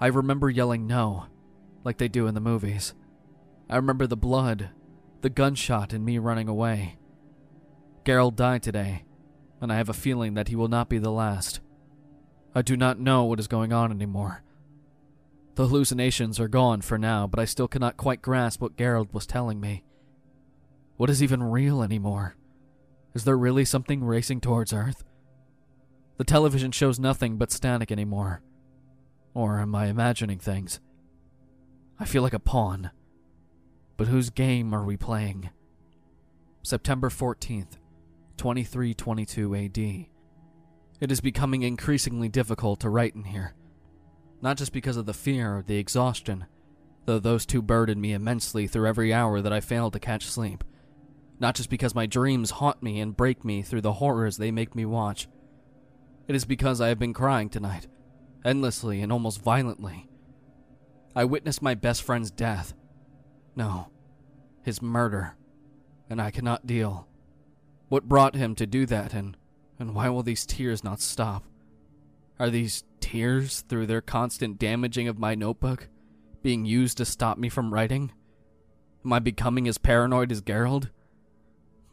I 0.00 0.06
remember 0.06 0.48
yelling 0.48 0.86
no, 0.86 1.26
like 1.84 1.98
they 1.98 2.08
do 2.08 2.26
in 2.26 2.32
the 2.32 2.40
movies. 2.40 2.94
I 3.68 3.76
remember 3.76 4.06
the 4.06 4.16
blood, 4.16 4.70
the 5.20 5.28
gunshot, 5.28 5.92
and 5.92 6.06
me 6.06 6.16
running 6.16 6.48
away. 6.48 6.96
Gerald 8.06 8.34
died 8.34 8.62
today, 8.62 9.04
and 9.60 9.70
I 9.70 9.76
have 9.76 9.90
a 9.90 9.92
feeling 9.92 10.32
that 10.32 10.48
he 10.48 10.56
will 10.56 10.68
not 10.68 10.88
be 10.88 10.96
the 10.96 11.12
last. 11.12 11.60
I 12.54 12.62
do 12.62 12.76
not 12.76 13.00
know 13.00 13.24
what 13.24 13.40
is 13.40 13.48
going 13.48 13.72
on 13.72 13.90
anymore. 13.90 14.42
The 15.56 15.66
hallucinations 15.66 16.38
are 16.38 16.48
gone 16.48 16.80
for 16.82 16.98
now, 16.98 17.26
but 17.26 17.40
I 17.40 17.44
still 17.44 17.68
cannot 17.68 17.96
quite 17.96 18.22
grasp 18.22 18.60
what 18.60 18.76
Gerald 18.76 19.12
was 19.12 19.26
telling 19.26 19.60
me. 19.60 19.84
What 20.96 21.10
is 21.10 21.22
even 21.22 21.42
real 21.42 21.82
anymore? 21.82 22.36
Is 23.14 23.24
there 23.24 23.38
really 23.38 23.64
something 23.64 24.04
racing 24.04 24.40
towards 24.40 24.72
Earth? 24.72 25.04
The 26.16 26.24
television 26.24 26.70
shows 26.70 27.00
nothing 27.00 27.36
but 27.36 27.50
static 27.50 27.90
anymore. 27.90 28.40
Or 29.34 29.58
am 29.58 29.74
I 29.74 29.86
imagining 29.86 30.38
things? 30.38 30.80
I 31.98 32.04
feel 32.04 32.22
like 32.22 32.34
a 32.34 32.38
pawn. 32.38 32.90
But 33.96 34.08
whose 34.08 34.30
game 34.30 34.72
are 34.72 34.84
we 34.84 34.96
playing? 34.96 35.50
September 36.62 37.10
14th, 37.10 37.78
2322 38.36 39.54
AD. 39.54 40.13
It 41.00 41.10
is 41.10 41.20
becoming 41.20 41.62
increasingly 41.62 42.28
difficult 42.28 42.80
to 42.80 42.88
write 42.88 43.14
in 43.14 43.24
here. 43.24 43.54
Not 44.40 44.56
just 44.56 44.72
because 44.72 44.96
of 44.96 45.06
the 45.06 45.14
fear 45.14 45.58
or 45.58 45.62
the 45.62 45.76
exhaustion, 45.76 46.46
though 47.04 47.18
those 47.18 47.46
two 47.46 47.62
burdened 47.62 48.00
me 48.00 48.12
immensely 48.12 48.66
through 48.66 48.88
every 48.88 49.12
hour 49.12 49.40
that 49.40 49.52
I 49.52 49.60
failed 49.60 49.92
to 49.94 50.00
catch 50.00 50.26
sleep 50.26 50.64
not 51.38 51.54
just 51.54 51.70
because 51.70 51.94
my 51.94 52.06
dreams 52.06 52.52
haunt 52.52 52.82
me 52.82 53.00
and 53.00 53.16
break 53.16 53.44
me 53.44 53.62
through 53.62 53.80
the 53.80 53.94
horrors 53.94 54.36
they 54.36 54.50
make 54.50 54.74
me 54.74 54.84
watch. 54.84 55.28
It 56.28 56.34
is 56.34 56.44
because 56.44 56.80
I 56.80 56.88
have 56.88 56.98
been 56.98 57.12
crying 57.12 57.50
tonight, 57.50 57.86
endlessly 58.44 59.02
and 59.02 59.12
almost 59.12 59.42
violently. 59.42 60.08
I 61.14 61.24
witnessed 61.24 61.62
my 61.62 61.74
best 61.74 62.02
friend's 62.02 62.30
death. 62.30 62.74
No, 63.56 63.88
his 64.62 64.80
murder. 64.80 65.36
And 66.08 66.20
I 66.20 66.30
cannot 66.30 66.66
deal. 66.66 67.08
What 67.88 68.08
brought 68.08 68.34
him 68.34 68.54
to 68.56 68.66
do 68.66 68.86
that, 68.86 69.12
and, 69.14 69.36
and 69.78 69.94
why 69.94 70.08
will 70.08 70.22
these 70.22 70.46
tears 70.46 70.84
not 70.84 71.00
stop? 71.00 71.44
Are 72.38 72.50
these 72.50 72.84
tears, 73.00 73.60
through 73.62 73.86
their 73.86 74.00
constant 74.00 74.58
damaging 74.58 75.08
of 75.08 75.18
my 75.18 75.34
notebook, 75.34 75.88
being 76.42 76.64
used 76.64 76.96
to 76.98 77.04
stop 77.04 77.38
me 77.38 77.48
from 77.48 77.72
writing? 77.72 78.12
Am 79.04 79.12
I 79.12 79.18
becoming 79.18 79.68
as 79.68 79.78
paranoid 79.78 80.32
as 80.32 80.40
Gerald? 80.40 80.90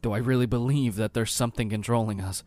Do 0.01 0.13
I 0.13 0.17
really 0.17 0.45
believe 0.45 0.95
that 0.95 1.13
there's 1.13 1.31
something 1.31 1.69
controlling 1.69 2.21
us? 2.21 2.43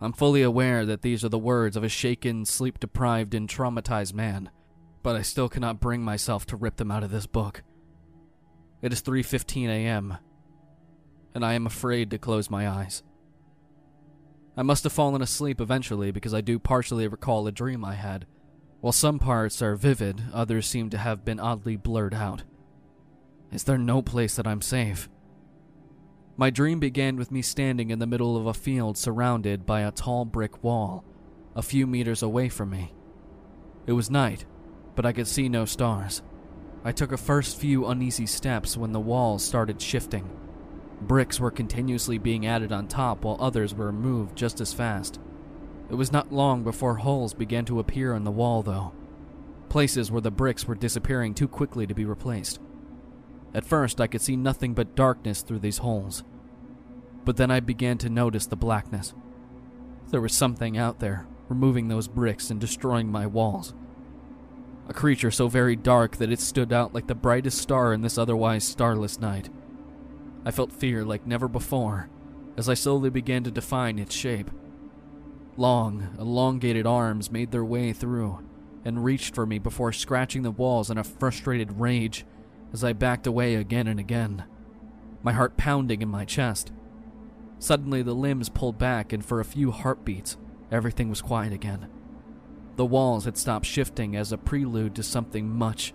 I'm 0.00 0.12
fully 0.12 0.42
aware 0.42 0.84
that 0.84 1.02
these 1.02 1.24
are 1.24 1.28
the 1.28 1.38
words 1.38 1.76
of 1.76 1.84
a 1.84 1.88
shaken, 1.88 2.44
sleep 2.44 2.80
deprived, 2.80 3.34
and 3.34 3.48
traumatized 3.48 4.14
man, 4.14 4.50
but 5.04 5.14
I 5.14 5.22
still 5.22 5.48
cannot 5.48 5.80
bring 5.80 6.02
myself 6.02 6.44
to 6.46 6.56
rip 6.56 6.76
them 6.76 6.90
out 6.90 7.04
of 7.04 7.12
this 7.12 7.26
book. 7.26 7.62
It 8.80 8.92
is 8.92 9.02
3:15 9.02 9.68
a.m., 9.68 10.18
and 11.34 11.44
I 11.44 11.52
am 11.52 11.66
afraid 11.66 12.10
to 12.10 12.18
close 12.18 12.50
my 12.50 12.68
eyes. 12.68 13.04
I 14.56 14.62
must 14.62 14.84
have 14.84 14.92
fallen 14.92 15.22
asleep 15.22 15.60
eventually 15.60 16.10
because 16.10 16.34
I 16.34 16.40
do 16.42 16.58
partially 16.58 17.08
recall 17.08 17.46
a 17.46 17.52
dream 17.52 17.84
I 17.84 17.94
had. 17.94 18.26
While 18.80 18.92
some 18.92 19.18
parts 19.18 19.62
are 19.62 19.76
vivid, 19.76 20.22
others 20.32 20.66
seem 20.66 20.90
to 20.90 20.98
have 20.98 21.24
been 21.24 21.40
oddly 21.40 21.76
blurred 21.76 22.14
out. 22.14 22.42
Is 23.50 23.64
there 23.64 23.78
no 23.78 24.02
place 24.02 24.36
that 24.36 24.46
I'm 24.46 24.60
safe? 24.60 25.08
My 26.36 26.50
dream 26.50 26.80
began 26.80 27.16
with 27.16 27.30
me 27.30 27.42
standing 27.42 27.90
in 27.90 27.98
the 27.98 28.06
middle 28.06 28.36
of 28.36 28.46
a 28.46 28.54
field 28.54 28.98
surrounded 28.98 29.64
by 29.64 29.80
a 29.80 29.90
tall 29.90 30.24
brick 30.24 30.64
wall, 30.64 31.04
a 31.54 31.62
few 31.62 31.86
meters 31.86 32.22
away 32.22 32.48
from 32.48 32.70
me. 32.70 32.94
It 33.86 33.92
was 33.92 34.10
night, 34.10 34.44
but 34.94 35.06
I 35.06 35.12
could 35.12 35.28
see 35.28 35.48
no 35.48 35.64
stars. 35.64 36.22
I 36.84 36.92
took 36.92 37.12
a 37.12 37.16
first 37.16 37.58
few 37.58 37.86
uneasy 37.86 38.26
steps 38.26 38.76
when 38.76 38.92
the 38.92 39.00
walls 39.00 39.44
started 39.44 39.80
shifting. 39.80 40.28
Bricks 41.02 41.40
were 41.40 41.50
continuously 41.50 42.18
being 42.18 42.46
added 42.46 42.72
on 42.72 42.86
top 42.88 43.24
while 43.24 43.36
others 43.40 43.74
were 43.74 43.86
removed 43.86 44.36
just 44.36 44.60
as 44.60 44.72
fast. 44.72 45.18
It 45.90 45.94
was 45.94 46.12
not 46.12 46.32
long 46.32 46.64
before 46.64 46.96
holes 46.96 47.34
began 47.34 47.64
to 47.66 47.80
appear 47.80 48.14
in 48.14 48.24
the 48.24 48.30
wall, 48.30 48.62
though. 48.62 48.92
Places 49.68 50.10
where 50.10 50.20
the 50.20 50.30
bricks 50.30 50.66
were 50.66 50.74
disappearing 50.74 51.34
too 51.34 51.48
quickly 51.48 51.86
to 51.86 51.94
be 51.94 52.04
replaced. 52.04 52.60
At 53.54 53.66
first, 53.66 54.00
I 54.00 54.06
could 54.06 54.22
see 54.22 54.36
nothing 54.36 54.74
but 54.74 54.94
darkness 54.94 55.42
through 55.42 55.58
these 55.58 55.78
holes. 55.78 56.24
But 57.24 57.36
then 57.36 57.50
I 57.50 57.60
began 57.60 57.98
to 57.98 58.08
notice 58.08 58.46
the 58.46 58.56
blackness. 58.56 59.14
There 60.10 60.20
was 60.20 60.32
something 60.32 60.78
out 60.78 61.00
there, 61.00 61.26
removing 61.48 61.88
those 61.88 62.08
bricks 62.08 62.50
and 62.50 62.60
destroying 62.60 63.10
my 63.10 63.26
walls. 63.26 63.74
A 64.88 64.94
creature 64.94 65.30
so 65.30 65.48
very 65.48 65.76
dark 65.76 66.16
that 66.16 66.32
it 66.32 66.40
stood 66.40 66.72
out 66.72 66.94
like 66.94 67.06
the 67.06 67.14
brightest 67.14 67.58
star 67.58 67.92
in 67.92 68.02
this 68.02 68.18
otherwise 68.18 68.64
starless 68.64 69.20
night. 69.20 69.48
I 70.44 70.50
felt 70.50 70.72
fear 70.72 71.04
like 71.04 71.26
never 71.26 71.48
before 71.48 72.08
as 72.56 72.68
I 72.68 72.74
slowly 72.74 73.10
began 73.10 73.44
to 73.44 73.50
define 73.50 73.98
its 73.98 74.14
shape. 74.14 74.50
Long, 75.56 76.14
elongated 76.18 76.86
arms 76.86 77.30
made 77.30 77.50
their 77.50 77.64
way 77.64 77.92
through 77.92 78.40
and 78.84 79.04
reached 79.04 79.34
for 79.34 79.46
me 79.46 79.58
before 79.58 79.92
scratching 79.92 80.42
the 80.42 80.50
walls 80.50 80.90
in 80.90 80.98
a 80.98 81.04
frustrated 81.04 81.80
rage 81.80 82.26
as 82.72 82.82
I 82.82 82.92
backed 82.92 83.26
away 83.26 83.54
again 83.54 83.86
and 83.86 84.00
again, 84.00 84.44
my 85.22 85.32
heart 85.32 85.56
pounding 85.56 86.02
in 86.02 86.08
my 86.08 86.24
chest. 86.24 86.72
Suddenly, 87.58 88.02
the 88.02 88.14
limbs 88.14 88.48
pulled 88.48 88.78
back, 88.78 89.12
and 89.12 89.24
for 89.24 89.38
a 89.38 89.44
few 89.44 89.70
heartbeats, 89.70 90.36
everything 90.70 91.08
was 91.08 91.22
quiet 91.22 91.52
again. 91.52 91.88
The 92.76 92.86
walls 92.86 93.24
had 93.24 93.36
stopped 93.36 93.66
shifting 93.66 94.16
as 94.16 94.32
a 94.32 94.38
prelude 94.38 94.96
to 94.96 95.02
something 95.02 95.48
much, 95.48 95.94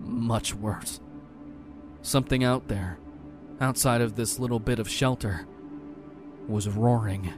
much 0.00 0.54
worse. 0.54 1.00
Something 2.02 2.42
out 2.42 2.66
there, 2.68 2.98
outside 3.60 4.00
of 4.00 4.16
this 4.16 4.38
little 4.38 4.60
bit 4.60 4.78
of 4.78 4.88
shelter, 4.88 5.46
was 6.48 6.68
roaring. 6.68 7.32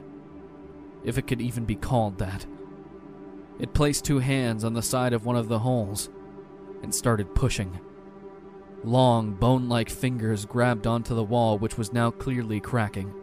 If 1.03 1.17
it 1.17 1.27
could 1.27 1.41
even 1.41 1.65
be 1.65 1.75
called 1.75 2.17
that. 2.17 2.45
It 3.59 3.73
placed 3.73 4.05
two 4.05 4.19
hands 4.19 4.63
on 4.63 4.73
the 4.73 4.81
side 4.81 5.13
of 5.13 5.25
one 5.25 5.35
of 5.35 5.47
the 5.47 5.59
holes 5.59 6.09
and 6.83 6.93
started 6.93 7.33
pushing. 7.33 7.79
Long, 8.83 9.33
bone 9.33 9.67
like 9.67 9.89
fingers 9.89 10.45
grabbed 10.45 10.85
onto 10.85 11.15
the 11.15 11.23
wall, 11.23 11.57
which 11.57 11.77
was 11.77 11.93
now 11.93 12.11
clearly 12.11 12.59
cracking. 12.59 13.13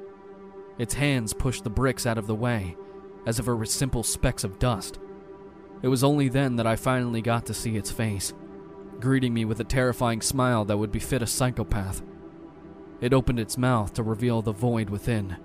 Its 0.79 0.95
hands 0.95 1.33
pushed 1.33 1.63
the 1.63 1.71
bricks 1.71 2.07
out 2.07 2.19
of 2.19 2.27
the 2.27 2.35
way, 2.35 2.77
as 3.27 3.39
if 3.39 3.47
it 3.47 3.55
were 3.55 3.65
simple 3.65 4.03
specks 4.03 4.43
of 4.43 4.59
dust. 4.59 4.99
It 5.83 5.89
was 5.89 6.03
only 6.03 6.29
then 6.29 6.57
that 6.57 6.67
I 6.67 6.77
finally 6.77 7.23
got 7.23 7.47
to 7.47 7.55
see 7.55 7.77
its 7.77 7.91
face, 7.91 8.33
greeting 8.99 9.33
me 9.33 9.45
with 9.45 9.61
a 9.61 9.65
terrifying 9.65 10.21
smile 10.21 10.65
that 10.65 10.77
would 10.77 10.91
befit 10.91 11.23
a 11.23 11.27
psychopath. 11.27 12.03
It 13.05 13.13
opened 13.13 13.39
its 13.39 13.59
mouth 13.59 13.93
to 13.93 14.03
reveal 14.03 14.41
the 14.41 14.53
void 14.53 14.89
within, 14.89 15.37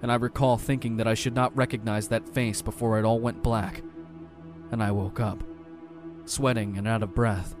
and 0.00 0.12
I 0.12 0.14
recall 0.14 0.56
thinking 0.56 0.98
that 0.98 1.08
I 1.08 1.14
should 1.14 1.34
not 1.34 1.56
recognize 1.56 2.06
that 2.06 2.28
face 2.28 2.62
before 2.62 3.00
it 3.00 3.04
all 3.04 3.18
went 3.18 3.42
black, 3.42 3.82
and 4.70 4.80
I 4.80 4.92
woke 4.92 5.18
up, 5.18 5.42
sweating 6.24 6.78
and 6.78 6.86
out 6.86 7.02
of 7.02 7.12
breath. 7.12 7.56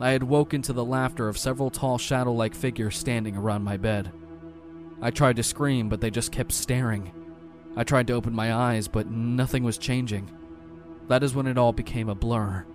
I 0.00 0.10
had 0.10 0.24
woken 0.24 0.60
to 0.62 0.72
the 0.72 0.84
laughter 0.84 1.28
of 1.28 1.38
several 1.38 1.70
tall 1.70 1.98
shadow 1.98 2.32
like 2.32 2.56
figures 2.56 2.98
standing 2.98 3.36
around 3.36 3.62
my 3.62 3.76
bed. 3.76 4.10
I 5.00 5.12
tried 5.12 5.36
to 5.36 5.44
scream, 5.44 5.88
but 5.88 6.00
they 6.00 6.10
just 6.10 6.32
kept 6.32 6.50
staring. 6.50 7.12
I 7.76 7.84
tried 7.84 8.08
to 8.08 8.14
open 8.14 8.34
my 8.34 8.52
eyes, 8.52 8.88
but 8.88 9.08
nothing 9.08 9.62
was 9.62 9.78
changing. 9.78 10.28
That 11.06 11.22
is 11.22 11.32
when 11.32 11.46
it 11.46 11.58
all 11.58 11.72
became 11.72 12.08
a 12.08 12.16
blur. 12.16 12.66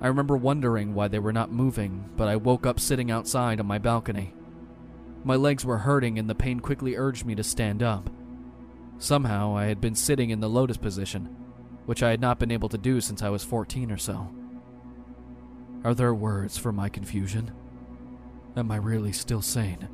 I 0.00 0.08
remember 0.08 0.36
wondering 0.36 0.94
why 0.94 1.06
they 1.06 1.20
were 1.20 1.32
not 1.32 1.52
moving, 1.52 2.06
but 2.16 2.26
I 2.26 2.34
woke 2.34 2.66
up 2.66 2.80
sitting 2.80 3.12
outside 3.12 3.60
on 3.60 3.66
my 3.66 3.78
balcony. 3.78 4.34
My 5.22 5.36
legs 5.36 5.64
were 5.64 5.78
hurting, 5.78 6.18
and 6.18 6.30
the 6.30 6.34
pain 6.34 6.60
quickly 6.60 6.96
urged 6.96 7.26
me 7.26 7.34
to 7.34 7.42
stand 7.42 7.82
up. 7.82 8.08
Somehow, 8.98 9.56
I 9.56 9.64
had 9.66 9.80
been 9.80 9.94
sitting 9.94 10.30
in 10.30 10.40
the 10.40 10.48
lotus 10.48 10.76
position, 10.76 11.26
which 11.86 12.02
I 12.02 12.10
had 12.10 12.20
not 12.20 12.38
been 12.38 12.50
able 12.50 12.68
to 12.70 12.78
do 12.78 13.00
since 13.00 13.22
I 13.22 13.28
was 13.28 13.44
14 13.44 13.90
or 13.90 13.98
so. 13.98 14.30
Are 15.84 15.94
there 15.94 16.14
words 16.14 16.58
for 16.58 16.72
my 16.72 16.88
confusion? 16.88 17.52
Am 18.56 18.70
I 18.70 18.76
really 18.76 19.12
still 19.12 19.42
sane? 19.42 19.88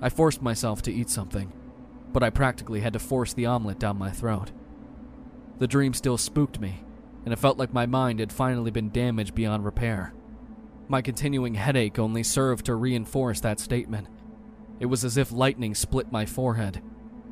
I 0.00 0.08
forced 0.08 0.42
myself 0.42 0.82
to 0.82 0.92
eat 0.92 1.08
something, 1.08 1.52
but 2.12 2.22
I 2.22 2.30
practically 2.30 2.80
had 2.80 2.92
to 2.94 2.98
force 2.98 3.32
the 3.32 3.46
omelet 3.46 3.78
down 3.78 3.98
my 3.98 4.10
throat. 4.10 4.52
The 5.58 5.66
dream 5.66 5.94
still 5.94 6.18
spooked 6.18 6.60
me, 6.60 6.82
and 7.24 7.32
it 7.32 7.38
felt 7.38 7.58
like 7.58 7.72
my 7.72 7.86
mind 7.86 8.20
had 8.20 8.32
finally 8.32 8.70
been 8.70 8.90
damaged 8.90 9.34
beyond 9.34 9.64
repair. 9.64 10.12
My 10.88 11.00
continuing 11.00 11.54
headache 11.54 11.98
only 11.98 12.22
served 12.22 12.66
to 12.66 12.74
reinforce 12.74 13.40
that 13.40 13.60
statement. 13.60 14.08
It 14.80 14.86
was 14.86 15.04
as 15.04 15.16
if 15.16 15.32
lightning 15.32 15.74
split 15.74 16.10
my 16.10 16.26
forehead, 16.26 16.82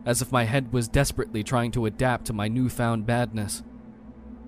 as 0.06 0.22
if 0.22 0.32
my 0.32 0.44
head 0.44 0.72
was 0.72 0.88
desperately 0.88 1.42
trying 1.42 1.72
to 1.72 1.86
adapt 1.86 2.26
to 2.26 2.32
my 2.32 2.48
newfound 2.48 3.06
badness. 3.06 3.62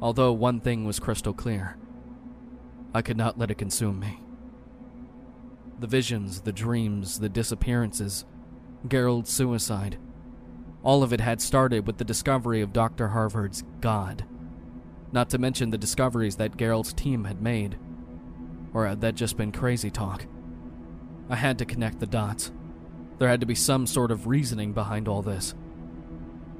Although 0.00 0.32
one 0.32 0.60
thing 0.60 0.84
was 0.84 1.00
crystal 1.00 1.32
clear 1.32 1.76
I 2.94 3.02
could 3.02 3.16
not 3.16 3.38
let 3.38 3.50
it 3.50 3.58
consume 3.58 3.98
me. 3.98 4.20
The 5.80 5.86
visions, 5.86 6.42
the 6.42 6.52
dreams, 6.52 7.18
the 7.18 7.28
disappearances, 7.28 8.24
Gerald's 8.86 9.32
suicide. 9.32 9.98
All 10.82 11.02
of 11.02 11.12
it 11.12 11.20
had 11.20 11.40
started 11.40 11.86
with 11.86 11.98
the 11.98 12.04
discovery 12.04 12.60
of 12.60 12.72
Dr. 12.72 13.08
Harvard's 13.08 13.64
God. 13.80 14.24
Not 15.12 15.30
to 15.30 15.38
mention 15.38 15.70
the 15.70 15.78
discoveries 15.78 16.36
that 16.36 16.56
Gerald's 16.56 16.92
team 16.92 17.24
had 17.24 17.40
made. 17.40 17.78
Or 18.74 18.87
had 18.87 19.00
that 19.02 19.14
just 19.14 19.37
been 19.37 19.52
crazy 19.52 19.90
talk? 19.90 20.26
I 21.28 21.37
had 21.37 21.58
to 21.58 21.64
connect 21.64 22.00
the 22.00 22.06
dots. 22.06 22.50
There 23.18 23.28
had 23.28 23.40
to 23.40 23.46
be 23.46 23.54
some 23.54 23.87
sort 23.87 24.11
of 24.11 24.26
reasoning 24.26 24.72
behind 24.72 25.08
all 25.08 25.22
this. 25.22 25.54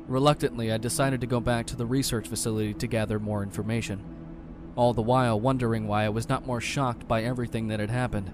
Reluctantly, 0.07 0.70
I 0.72 0.79
decided 0.79 1.20
to 1.22 1.27
go 1.27 1.40
back 1.40 1.66
to 1.66 1.77
the 1.77 1.87
research 1.87 2.29
facility 2.29 2.75
to 2.75 2.87
gather 2.87 3.18
more 3.18 3.42
information 3.42 4.05
all 4.77 4.94
the 4.94 5.03
while 5.03 5.38
wondering 5.38 5.87
why 5.87 6.05
I 6.05 6.09
was 6.09 6.29
not 6.29 6.46
more 6.46 6.61
shocked 6.61 7.07
by 7.07 7.22
everything 7.22 7.68
that 7.68 7.81
had 7.81 7.90
happened. 7.90 8.33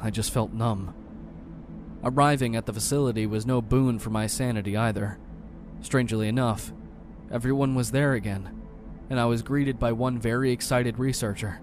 I 0.00 0.10
just 0.10 0.32
felt 0.32 0.52
numb. 0.52 0.94
Arriving 2.02 2.56
at 2.56 2.66
the 2.66 2.72
facility 2.72 3.26
was 3.26 3.46
no 3.46 3.60
boon 3.60 3.98
for 3.98 4.10
my 4.10 4.26
sanity 4.26 4.76
either. 4.76 5.18
Strangely 5.80 6.28
enough, 6.28 6.72
everyone 7.30 7.74
was 7.74 7.90
there 7.90 8.14
again, 8.14 8.62
and 9.10 9.20
I 9.20 9.26
was 9.26 9.42
greeted 9.42 9.78
by 9.78 9.92
one 9.92 10.18
very 10.18 10.50
excited 10.50 10.98
researcher, 10.98 11.60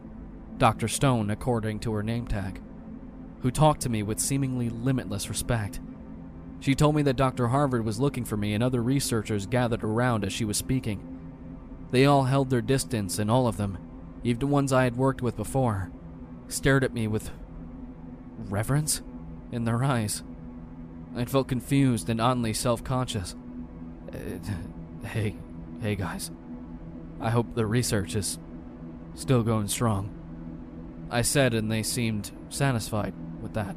Dr. 0.59 0.89
Stone, 0.89 1.29
according 1.29 1.79
to 1.79 1.93
her 1.93 2.03
name 2.03 2.27
tag, 2.27 2.61
who 3.41 3.49
talked 3.49 3.81
to 3.81 3.89
me 3.89 4.03
with 4.03 4.19
seemingly 4.19 4.69
limitless 4.69 5.29
respect. 5.29 5.79
She 6.59 6.75
told 6.75 6.95
me 6.95 7.01
that 7.03 7.15
Dr. 7.15 7.47
Harvard 7.47 7.85
was 7.85 7.99
looking 7.99 8.25
for 8.25 8.35
me, 8.35 8.53
and 8.53 8.61
other 8.61 8.83
researchers 8.83 9.45
gathered 9.45 9.83
around 9.83 10.25
as 10.25 10.33
she 10.33 10.43
was 10.43 10.57
speaking. 10.57 11.17
They 11.91 12.05
all 12.05 12.25
held 12.25 12.49
their 12.49 12.61
distance, 12.61 13.17
and 13.17 13.31
all 13.31 13.47
of 13.47 13.55
them, 13.55 13.77
even 14.23 14.39
the 14.39 14.47
ones 14.47 14.73
I 14.73 14.83
had 14.83 14.97
worked 14.97 15.21
with 15.21 15.37
before, 15.37 15.91
stared 16.49 16.83
at 16.83 16.93
me 16.93 17.07
with 17.07 17.31
reverence 18.37 19.01
in 19.53 19.63
their 19.63 19.81
eyes. 19.81 20.23
I 21.15 21.23
felt 21.23 21.47
confused 21.47 22.09
and 22.09 22.19
oddly 22.19 22.53
self 22.53 22.83
conscious. 22.83 23.33
Uh, 24.13 25.07
hey, 25.07 25.37
hey 25.81 25.95
guys. 25.95 26.31
I 27.21 27.29
hope 27.29 27.55
the 27.55 27.65
research 27.65 28.15
is 28.15 28.39
still 29.13 29.43
going 29.43 29.69
strong. 29.69 30.18
I 31.09 31.21
said, 31.21 31.53
and 31.53 31.71
they 31.71 31.83
seemed 31.83 32.31
satisfied 32.49 33.13
with 33.41 33.53
that. 33.53 33.75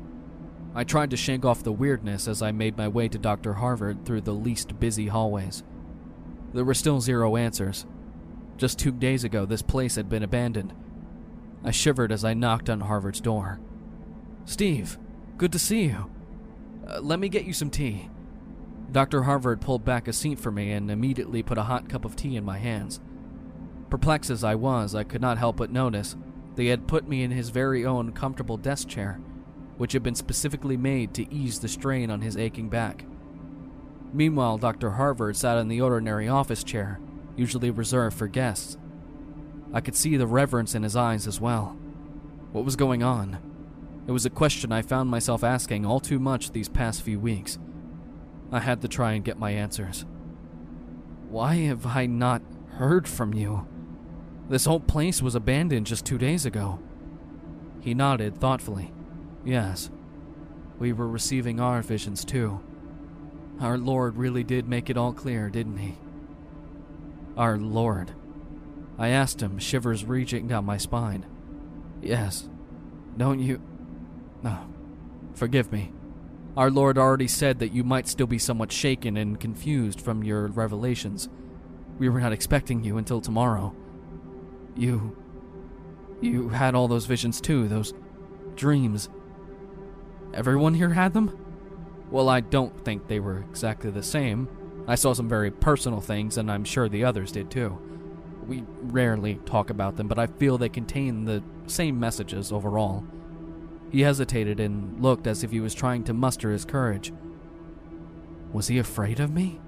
I 0.75 0.85
tried 0.85 1.11
to 1.11 1.17
shake 1.17 1.45
off 1.45 1.63
the 1.63 1.73
weirdness 1.73 2.29
as 2.29 2.43
I 2.43 2.53
made 2.53 2.77
my 2.77 2.89
way 2.89 3.09
to 3.09 3.19
Dr. 3.19 3.55
Harvard 3.55 4.05
through 4.05 4.23
the 4.23 4.33
least 4.33 4.79
busy 4.81 5.09
hallways. 5.09 5.63
There 6.53 6.65
were 6.65 6.75
still 6.75 7.01
zero 7.01 7.37
answers, 7.37 7.87
just 8.57 8.79
two 8.79 8.93
days 8.93 9.25
ago, 9.25 9.45
this 9.45 9.61
place 9.61 9.97
had 9.97 10.09
been 10.09 10.23
abandoned. 10.23 10.73
I 11.65 11.71
shivered 11.71 12.13
as 12.13 12.25
I 12.25 12.35
knocked 12.35 12.71
on 12.71 12.81
Harvard's 12.81 13.21
door. 13.21 13.59
Steve, 14.45 14.99
good 15.37 15.51
to 15.51 15.59
see 15.59 15.83
you. 15.83 16.11
Uh, 16.87 17.01
let 17.01 17.19
me 17.19 17.29
get 17.29 17.45
you 17.45 17.53
some 17.53 17.71
tea. 17.71 18.09
Dr. 18.91 19.23
Harvard 19.23 19.61
pulled 19.61 19.85
back 19.85 20.07
a 20.07 20.13
seat 20.13 20.39
for 20.39 20.51
me 20.51 20.73
and 20.73 20.91
immediately 20.91 21.43
put 21.43 21.59
a 21.59 21.65
hot 21.65 21.89
cup 21.89 22.05
of 22.05 22.15
tea 22.15 22.37
in 22.37 22.45
my 22.45 22.59
hands. 22.59 23.01
Perplexed 23.91 24.31
as 24.31 24.45
I 24.45 24.55
was, 24.55 24.95
I 24.95 25.05
could 25.05 25.21
not 25.21 25.39
help 25.39 25.57
but 25.57 25.73
notice 25.73 26.17
they 26.55 26.67
had 26.67 26.89
put 26.89 27.09
me 27.09 27.23
in 27.23 27.31
his 27.31 27.49
very 27.51 27.85
own 27.85 28.13
comfortable 28.13 28.57
desk 28.57 28.89
chair, 28.89 29.21
which 29.77 29.93
had 29.93 30.03
been 30.03 30.15
specifically 30.15 30.77
made 30.77 31.15
to 31.15 31.33
ease 31.33 31.61
the 31.61 31.69
strain 31.69 32.11
on 32.11 32.21
his 32.21 32.37
aching 32.37 32.69
back. 32.69 33.05
Meanwhile, 34.13 34.59
Dr. 34.59 34.91
Harvard 34.91 35.37
sat 35.37 35.57
in 35.59 35.69
the 35.69 35.81
ordinary 35.81 36.29
office 36.29 36.63
chair, 36.63 37.01
usually 37.37 37.71
reserved 37.71 38.17
for 38.17 38.27
guests. 38.27 38.77
I 39.73 39.81
could 39.81 39.97
see 39.97 40.17
the 40.17 40.27
reverence 40.27 40.75
in 40.75 40.83
his 40.83 40.97
eyes 40.97 41.27
as 41.27 41.41
well. 41.41 41.79
What 42.53 42.67
was 42.67 42.77
going 42.77 43.03
on? 43.03 43.39
It 44.07 44.13
was 44.13 44.27
a 44.27 44.31
question 44.31 44.73
I 44.73 44.83
found 44.83 45.09
myself 45.09 45.43
asking 45.43 45.87
all 45.87 46.01
too 46.01 46.19
much 46.19 46.53
these 46.53 46.69
past 46.69 47.03
few 47.03 47.19
weeks. 47.19 47.59
I 48.51 48.61
had 48.61 48.83
to 48.83 48.89
try 48.89 49.13
and 49.13 49.25
get 49.25 49.39
my 49.39 49.53
answers. 49.53 50.05
Why 51.31 51.55
have 51.55 51.87
I 51.87 52.05
not 52.05 52.43
heard 52.73 53.09
from 53.09 53.33
you? 53.33 53.67
This 54.53 54.67
whole 54.67 54.81
place 54.81 55.23
was 55.23 55.35
abandoned 55.35 55.87
just 55.87 56.05
two 56.05 56.19
days 56.19 56.45
ago. 56.45 56.79
He 57.81 57.95
nodded 57.95 58.37
thoughtfully. 58.37 58.93
Yes, 59.47 59.91
we 60.79 60.93
were 60.93 61.09
receiving 61.09 61.59
our 61.59 61.81
visions 61.81 62.23
too. 62.23 62.61
Our 63.63 63.79
Lord 63.79 64.19
really 64.19 64.45
did 64.45 64.69
make 64.69 64.91
it 64.91 64.99
all 64.99 65.15
clear, 65.15 65.49
didn't 65.49 65.79
he? 65.79 65.97
Our 67.35 67.57
Lord. 67.57 68.13
I 68.99 69.09
asked 69.09 69.43
him, 69.43 69.59
shivers 69.59 70.05
reaching 70.05 70.49
down 70.49 70.67
my 70.67 70.77
spine. 70.77 71.25
Yes. 72.03 72.47
Don't 73.17 73.41
you. 73.41 73.59
No. 74.43 74.59
Forgive 75.33 75.73
me. 75.73 75.93
Our 76.59 76.71
Lord 76.71 76.99
already 76.99 77.27
said 77.27 77.59
that 77.61 77.73
you 77.73 77.85
might 77.85 78.07
still 78.07 78.27
be 78.27 78.39
somewhat 78.39 78.71
shaken 78.71 79.17
and 79.17 79.41
confused 79.41 79.99
from 79.99 80.23
your 80.23 80.49
revelations. 80.49 81.31
We 81.99 82.11
were 82.11 82.21
not 82.21 82.35
expecting 82.35 82.85
you 82.85 82.99
until 82.99 83.23
tomorrow. 83.23 83.75
You. 84.77 85.17
You 86.21 86.51
had 86.51 86.75
all 86.75 86.89
those 86.89 87.07
visions 87.07 87.41
too, 87.41 87.69
those 87.69 87.95
dreams. 88.55 89.09
Everyone 90.35 90.75
here 90.75 90.91
had 90.91 91.15
them? 91.15 91.37
Well, 92.11 92.29
I 92.29 92.41
don't 92.41 92.85
think 92.85 93.09
they 93.09 93.21
were 93.21 93.39
exactly 93.39 93.91
the 93.91 94.03
same, 94.03 94.49
I 94.87 94.97
saw 94.97 95.13
some 95.13 95.29
very 95.29 95.51
personal 95.51 96.01
things, 96.01 96.37
and 96.37 96.51
I'm 96.51 96.65
sure 96.65 96.89
the 96.89 97.05
others 97.05 97.33
did 97.33 97.51
too. 97.51 97.79
We 98.47 98.65
rarely 98.83 99.37
talk 99.47 99.71
about 99.71 99.97
them, 99.97 100.09
but 100.09 100.19
I 100.19 100.27
feel 100.27 100.59
they 100.59 100.69
contain 100.69 101.25
the 101.25 101.43
same 101.67 102.01
messages 102.01 102.51
overall. 102.51 103.05
He 103.91 104.03
hesitated 104.03 104.59
and 104.59 105.01
looked 105.01 105.27
as 105.27 105.45
if 105.45 105.53
he 105.53 105.61
was 105.61 105.75
trying 105.75 106.03
to 106.05 106.15
muster 106.15 106.51
his 106.51 106.65
courage. 106.65 107.13
Was 108.53 108.69
he 108.69 108.79
afraid 108.79 109.21
of 109.21 109.31
me? 109.31 109.61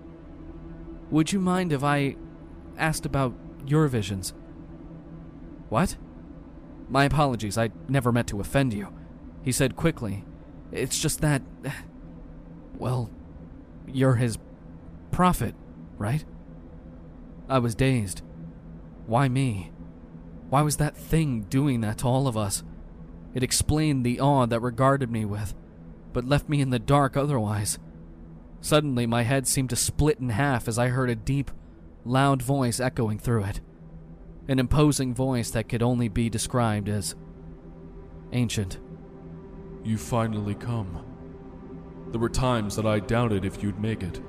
Would 1.10 1.32
you 1.32 1.38
mind 1.38 1.72
if 1.72 1.84
I 1.84 2.16
asked 2.76 3.06
about 3.06 3.34
your 3.66 3.86
visions? 3.86 4.34
What? 5.74 5.96
My 6.88 7.02
apologies, 7.02 7.58
I 7.58 7.70
never 7.88 8.12
meant 8.12 8.28
to 8.28 8.38
offend 8.38 8.72
you. 8.72 8.94
He 9.42 9.50
said 9.50 9.74
quickly. 9.74 10.24
It's 10.70 11.00
just 11.00 11.20
that. 11.20 11.42
Well, 12.78 13.10
you're 13.86 14.14
his 14.14 14.38
prophet, 15.10 15.56
right? 15.98 16.24
I 17.48 17.58
was 17.58 17.74
dazed. 17.74 18.22
Why 19.06 19.28
me? 19.28 19.72
Why 20.48 20.62
was 20.62 20.76
that 20.76 20.96
thing 20.96 21.42
doing 21.42 21.80
that 21.80 21.98
to 21.98 22.06
all 22.06 22.28
of 22.28 22.36
us? 22.36 22.62
It 23.32 23.42
explained 23.42 24.04
the 24.04 24.20
awe 24.20 24.46
that 24.46 24.60
regarded 24.60 25.10
me 25.10 25.24
with, 25.24 25.54
but 26.12 26.28
left 26.28 26.48
me 26.48 26.60
in 26.60 26.70
the 26.70 26.78
dark 26.78 27.16
otherwise. 27.16 27.80
Suddenly, 28.60 29.06
my 29.06 29.22
head 29.22 29.48
seemed 29.48 29.70
to 29.70 29.76
split 29.76 30.20
in 30.20 30.28
half 30.30 30.68
as 30.68 30.78
I 30.78 30.88
heard 30.88 31.10
a 31.10 31.16
deep, 31.16 31.50
loud 32.04 32.42
voice 32.42 32.78
echoing 32.78 33.18
through 33.18 33.44
it. 33.44 33.60
An 34.46 34.58
imposing 34.58 35.14
voice 35.14 35.50
that 35.52 35.70
could 35.70 35.82
only 35.82 36.08
be 36.08 36.28
described 36.28 36.88
as 36.88 37.14
ancient. 38.32 38.78
You 39.82 39.96
finally 39.96 40.54
come. 40.54 41.02
There 42.10 42.20
were 42.20 42.28
times 42.28 42.76
that 42.76 42.84
I 42.84 43.00
doubted 43.00 43.46
if 43.46 43.62
you'd 43.62 43.80
make 43.80 44.02
it, 44.02 44.20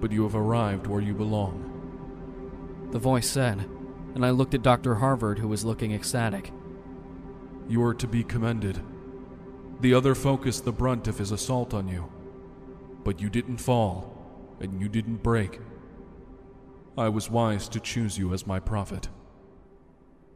but 0.00 0.10
you 0.10 0.22
have 0.22 0.34
arrived 0.34 0.86
where 0.86 1.02
you 1.02 1.12
belong. 1.12 2.88
The 2.92 2.98
voice 2.98 3.28
said, 3.28 3.68
and 4.14 4.24
I 4.24 4.30
looked 4.30 4.54
at 4.54 4.62
Dr. 4.62 4.96
Harvard, 4.96 5.38
who 5.38 5.48
was 5.48 5.66
looking 5.66 5.92
ecstatic. 5.92 6.50
You 7.68 7.82
are 7.84 7.94
to 7.94 8.08
be 8.08 8.24
commended. 8.24 8.80
The 9.80 9.94
other 9.94 10.14
focused 10.14 10.64
the 10.64 10.72
brunt 10.72 11.08
of 11.08 11.18
his 11.18 11.30
assault 11.30 11.74
on 11.74 11.88
you, 11.88 12.10
but 13.04 13.20
you 13.20 13.28
didn't 13.28 13.58
fall, 13.58 14.56
and 14.60 14.80
you 14.80 14.88
didn't 14.88 15.22
break. 15.22 15.60
I 16.96 17.08
was 17.08 17.30
wise 17.30 17.68
to 17.70 17.80
choose 17.80 18.18
you 18.18 18.32
as 18.32 18.46
my 18.46 18.60
prophet. 18.60 19.08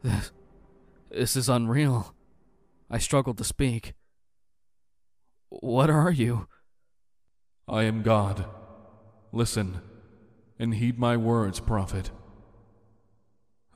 This, 0.02 0.32
this 1.10 1.36
is 1.36 1.48
unreal. 1.48 2.14
I 2.90 2.98
struggled 2.98 3.38
to 3.38 3.44
speak. 3.44 3.94
What 5.48 5.90
are 5.90 6.10
you? 6.10 6.48
I 7.68 7.84
am 7.84 8.02
God. 8.02 8.44
Listen, 9.32 9.80
and 10.58 10.74
heed 10.74 10.98
my 10.98 11.16
words, 11.16 11.60
prophet. 11.60 12.10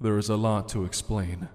There 0.01 0.19
is 0.19 0.29
a 0.29 0.37
lot 0.37 0.69
to 0.71 0.85
explain. 0.85 1.49